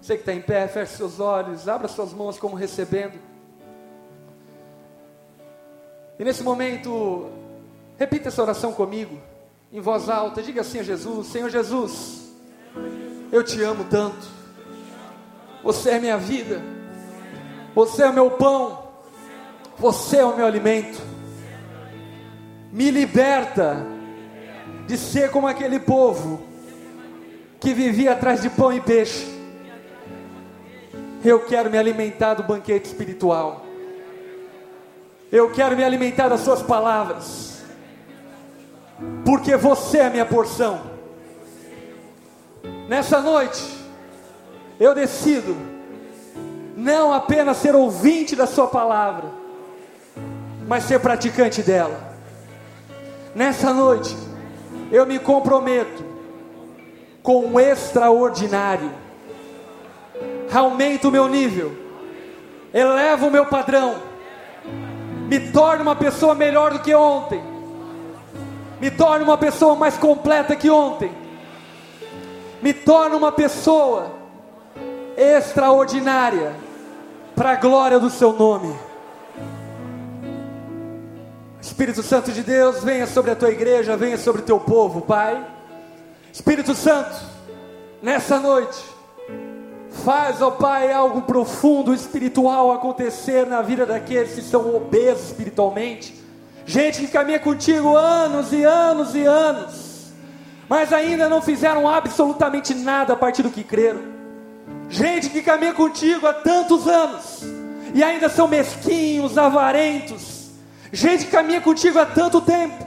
Você 0.00 0.14
que 0.14 0.22
está 0.22 0.32
em 0.32 0.40
pé, 0.40 0.66
feche 0.66 0.96
seus 0.96 1.20
olhos, 1.20 1.68
abra 1.68 1.86
suas 1.86 2.12
mãos 2.12 2.38
como 2.38 2.56
recebendo. 2.56 3.18
E 6.18 6.24
nesse 6.24 6.42
momento, 6.42 7.30
Repita 7.98 8.28
essa 8.28 8.40
oração 8.40 8.72
comigo, 8.72 9.18
em 9.72 9.80
voz 9.80 10.08
alta. 10.08 10.40
Diga 10.40 10.60
assim 10.60 10.78
a 10.78 10.82
Jesus: 10.84 11.26
Senhor 11.26 11.50
Jesus, 11.50 12.30
eu 13.32 13.42
te 13.42 13.60
amo 13.62 13.84
tanto. 13.90 14.38
Você 15.64 15.90
é 15.90 15.98
minha 15.98 16.16
vida. 16.16 16.62
Você 17.74 18.04
é 18.04 18.12
meu 18.12 18.30
pão. 18.30 18.87
Você 19.78 20.16
é 20.18 20.24
o 20.24 20.36
meu 20.36 20.46
alimento. 20.46 21.00
Me 22.72 22.90
liberta 22.90 23.86
de 24.86 24.96
ser 24.98 25.30
como 25.30 25.46
aquele 25.46 25.78
povo 25.78 26.42
que 27.60 27.72
vivia 27.72 28.12
atrás 28.12 28.42
de 28.42 28.50
pão 28.50 28.72
e 28.72 28.80
peixe. 28.80 29.26
Eu 31.24 31.40
quero 31.40 31.70
me 31.70 31.78
alimentar 31.78 32.34
do 32.34 32.42
banquete 32.42 32.86
espiritual. 32.86 33.64
Eu 35.30 35.50
quero 35.50 35.76
me 35.76 35.84
alimentar 35.84 36.28
das 36.28 36.40
Suas 36.40 36.62
palavras 36.62 37.48
porque 39.24 39.56
você 39.56 39.98
é 39.98 40.06
a 40.06 40.10
minha 40.10 40.26
porção. 40.26 40.80
Nessa 42.88 43.20
noite, 43.20 43.62
eu 44.80 44.94
decido 44.94 45.56
não 46.76 47.12
apenas 47.12 47.58
ser 47.58 47.74
ouvinte 47.74 48.34
da 48.34 48.46
Sua 48.46 48.66
palavra, 48.66 49.37
mas 50.68 50.84
ser 50.84 51.00
praticante 51.00 51.62
dela. 51.62 51.98
Nessa 53.34 53.72
noite, 53.72 54.16
eu 54.92 55.04
me 55.04 55.18
comprometo 55.18 56.04
com 57.20 57.54
o 57.54 57.58
extraordinário, 57.58 58.92
aumento 60.52 61.08
o 61.08 61.10
meu 61.10 61.26
nível, 61.26 61.72
elevo 62.72 63.26
o 63.26 63.30
meu 63.30 63.46
padrão, 63.46 63.96
me 65.28 65.40
torno 65.50 65.82
uma 65.82 65.96
pessoa 65.96 66.36
melhor 66.36 66.72
do 66.72 66.78
que 66.78 66.94
ontem 66.94 67.58
me 68.80 68.90
torne 68.90 69.24
uma 69.24 69.36
pessoa 69.36 69.74
mais 69.74 69.96
completa 69.96 70.54
que 70.54 70.70
ontem, 70.70 71.10
me 72.62 72.72
torne 72.72 73.16
uma 73.16 73.32
pessoa 73.32 74.12
extraordinária, 75.16 76.54
para 77.34 77.52
a 77.52 77.56
glória 77.56 78.00
do 78.00 78.10
Seu 78.10 78.32
nome. 78.32 78.74
Espírito 81.68 82.02
Santo 82.02 82.32
de 82.32 82.42
Deus, 82.42 82.82
venha 82.82 83.06
sobre 83.06 83.30
a 83.30 83.36
tua 83.36 83.50
igreja, 83.50 83.96
venha 83.96 84.16
sobre 84.16 84.40
o 84.40 84.44
teu 84.44 84.58
povo, 84.58 85.02
Pai. 85.02 85.46
Espírito 86.32 86.74
Santo, 86.74 87.14
nessa 88.02 88.38
noite, 88.38 88.82
faz, 90.04 90.40
ó 90.40 90.50
Pai, 90.50 90.90
algo 90.92 91.22
profundo, 91.22 91.92
espiritual 91.92 92.72
acontecer 92.72 93.46
na 93.46 93.60
vida 93.60 93.84
daqueles 93.84 94.34
que 94.34 94.42
são 94.42 94.74
obesos 94.74 95.26
espiritualmente 95.26 96.18
gente 96.68 97.00
que 97.00 97.08
caminha 97.08 97.38
contigo 97.38 97.96
anos 97.96 98.52
e 98.52 98.62
anos 98.62 99.14
e 99.14 99.24
anos, 99.24 100.12
mas 100.68 100.92
ainda 100.92 101.26
não 101.26 101.40
fizeram 101.40 101.88
absolutamente 101.88 102.74
nada 102.74 103.14
a 103.14 103.16
partir 103.16 103.42
do 103.42 103.50
que 103.50 103.64
creram. 103.64 104.02
Gente 104.90 105.30
que 105.30 105.40
caminha 105.40 105.72
contigo 105.72 106.26
há 106.26 106.34
tantos 106.34 106.86
anos 106.86 107.42
e 107.94 108.04
ainda 108.04 108.28
são 108.28 108.46
mesquinhos, 108.46 109.38
avarentos. 109.38 110.37
Gente 110.92 111.26
que 111.26 111.30
caminha 111.30 111.60
contigo 111.60 111.98
há 111.98 112.06
tanto 112.06 112.40
tempo 112.40 112.86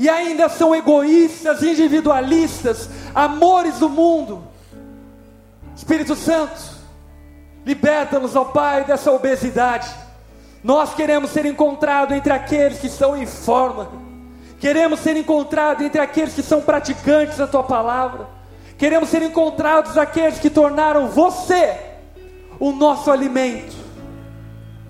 e 0.00 0.08
ainda 0.08 0.48
são 0.48 0.74
egoístas, 0.74 1.62
individualistas, 1.62 2.88
amores 3.14 3.78
do 3.78 3.88
mundo. 3.88 4.42
Espírito 5.76 6.16
Santo, 6.16 6.58
liberta-nos, 7.66 8.34
ó 8.34 8.44
Pai, 8.44 8.84
dessa 8.84 9.10
obesidade. 9.12 9.90
Nós 10.64 10.94
queremos 10.94 11.30
ser 11.30 11.44
encontrados 11.46 12.16
entre 12.16 12.32
aqueles 12.32 12.78
que 12.78 12.86
estão 12.86 13.16
em 13.16 13.26
forma, 13.26 13.90
queremos 14.58 15.00
ser 15.00 15.16
encontrados 15.16 15.84
entre 15.84 16.00
aqueles 16.00 16.34
que 16.34 16.42
são 16.42 16.60
praticantes 16.60 17.38
da 17.38 17.46
tua 17.46 17.62
palavra, 17.62 18.26
queremos 18.78 19.08
ser 19.08 19.22
encontrados 19.22 19.98
aqueles 19.98 20.38
que 20.38 20.50
tornaram 20.50 21.08
você 21.08 21.78
o 22.58 22.72
nosso 22.72 23.10
alimento, 23.10 23.76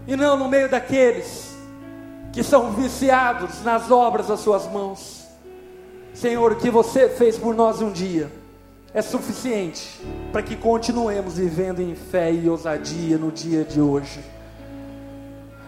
e 0.06 0.14
não 0.16 0.36
no 0.36 0.48
meio 0.48 0.68
daqueles 0.68 1.49
que 2.32 2.42
são 2.42 2.72
viciados 2.72 3.62
nas 3.62 3.90
obras 3.90 4.28
das 4.28 4.40
suas 4.40 4.70
mãos. 4.70 5.26
Senhor, 6.14 6.52
o 6.52 6.56
que 6.56 6.70
você 6.70 7.08
fez 7.08 7.36
por 7.36 7.54
nós 7.54 7.80
um 7.80 7.90
dia 7.90 8.30
é 8.92 9.02
suficiente 9.02 10.00
para 10.32 10.42
que 10.42 10.56
continuemos 10.56 11.38
vivendo 11.38 11.80
em 11.80 11.94
fé 11.94 12.32
e 12.32 12.48
ousadia 12.48 13.16
no 13.16 13.30
dia 13.30 13.64
de 13.64 13.80
hoje. 13.80 14.20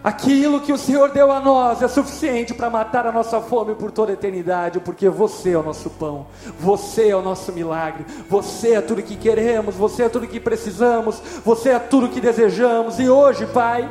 Aquilo 0.03 0.59
que 0.59 0.73
o 0.73 0.77
Senhor 0.77 1.11
deu 1.11 1.31
a 1.31 1.39
nós 1.39 1.81
é 1.81 1.87
suficiente 1.87 2.53
para 2.53 2.69
matar 2.69 3.07
a 3.07 3.11
nossa 3.11 3.39
fome 3.39 3.73
por 3.73 3.89
toda 3.89 4.11
a 4.11 4.13
eternidade, 4.13 4.81
porque 4.81 5.07
você 5.07 5.51
é 5.51 5.57
o 5.57 5.63
nosso 5.63 5.89
pão, 5.91 6.27
você 6.59 7.07
é 7.07 7.15
o 7.15 7.21
nosso 7.21 7.53
milagre, 7.53 8.05
você 8.29 8.73
é 8.73 8.81
tudo 8.81 9.01
que 9.01 9.15
queremos, 9.15 9.75
você 9.75 10.03
é 10.03 10.09
tudo 10.09 10.27
que 10.27 10.41
precisamos, 10.41 11.21
você 11.45 11.69
é 11.69 11.79
tudo 11.79 12.09
que 12.09 12.19
desejamos. 12.19 12.99
E 12.99 13.07
hoje, 13.07 13.45
Pai, 13.45 13.89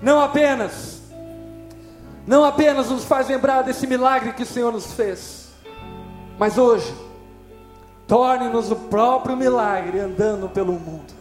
não 0.00 0.18
apenas, 0.18 0.93
não 2.26 2.44
apenas 2.44 2.90
nos 2.90 3.04
faz 3.04 3.28
lembrar 3.28 3.62
desse 3.62 3.86
milagre 3.86 4.32
que 4.32 4.42
o 4.42 4.46
Senhor 4.46 4.72
nos 4.72 4.92
fez, 4.92 5.48
mas 6.38 6.58
hoje, 6.58 6.92
torne-nos 8.06 8.70
o 8.70 8.76
próprio 8.76 9.36
milagre 9.36 10.00
andando 10.00 10.48
pelo 10.48 10.72
mundo. 10.72 11.12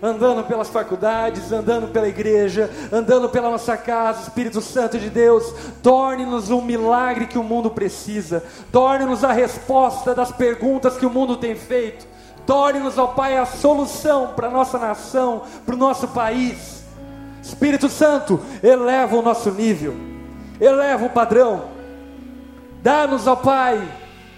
Andando 0.00 0.44
pelas 0.44 0.68
faculdades, 0.68 1.50
andando 1.50 1.88
pela 1.88 2.06
igreja, 2.06 2.70
andando 2.92 3.28
pela 3.28 3.50
nossa 3.50 3.76
casa, 3.76 4.22
Espírito 4.22 4.60
Santo 4.60 4.96
de 4.96 5.10
Deus, 5.10 5.52
torne-nos 5.82 6.50
um 6.50 6.62
milagre 6.62 7.26
que 7.26 7.36
o 7.36 7.42
mundo 7.42 7.68
precisa, 7.68 8.44
torne-nos 8.70 9.24
a 9.24 9.32
resposta 9.32 10.14
das 10.14 10.30
perguntas 10.30 10.96
que 10.96 11.04
o 11.04 11.10
mundo 11.10 11.36
tem 11.36 11.56
feito, 11.56 12.06
torne-nos, 12.46 12.96
ó 12.96 13.08
Pai, 13.08 13.36
a 13.36 13.44
solução 13.44 14.34
para 14.36 14.46
a 14.46 14.50
nossa 14.52 14.78
nação, 14.78 15.42
para 15.66 15.74
o 15.74 15.78
nosso 15.78 16.06
país. 16.06 16.84
Espírito 17.42 17.88
Santo, 17.88 18.40
eleva 18.62 19.16
o 19.16 19.22
nosso 19.22 19.50
nível, 19.50 19.96
eleva 20.60 21.06
o 21.06 21.10
padrão, 21.10 21.64
dá-nos, 22.82 23.26
ó 23.26 23.36
Pai, 23.36 23.86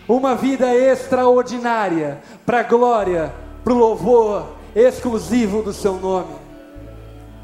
uma 0.09 0.35
vida 0.35 0.75
extraordinária, 0.75 2.21
para 2.45 2.61
a 2.61 2.63
glória, 2.65 3.33
para 3.63 3.73
o 3.73 3.79
louvor 3.79 4.55
exclusivo 4.75 5.63
do 5.63 5.73
seu 5.73 5.95
nome. 5.95 6.35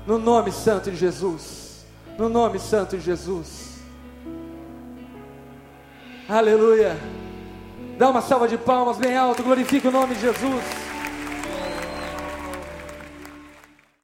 No 0.06 0.18
nome 0.18 0.52
santo 0.52 0.90
de 0.90 0.96
Jesus. 0.96 1.84
No 2.18 2.28
nome 2.28 2.58
santo 2.58 2.96
de 2.96 3.02
Jesus. 3.02 3.76
Aleluia. 6.28 6.96
Dá 7.98 8.10
uma 8.10 8.20
salva 8.20 8.48
de 8.48 8.58
palmas 8.58 8.98
bem 8.98 9.16
alto, 9.16 9.42
glorifique 9.42 9.88
o 9.88 9.92
nome 9.92 10.14
de 10.14 10.20
Jesus. 10.20 10.85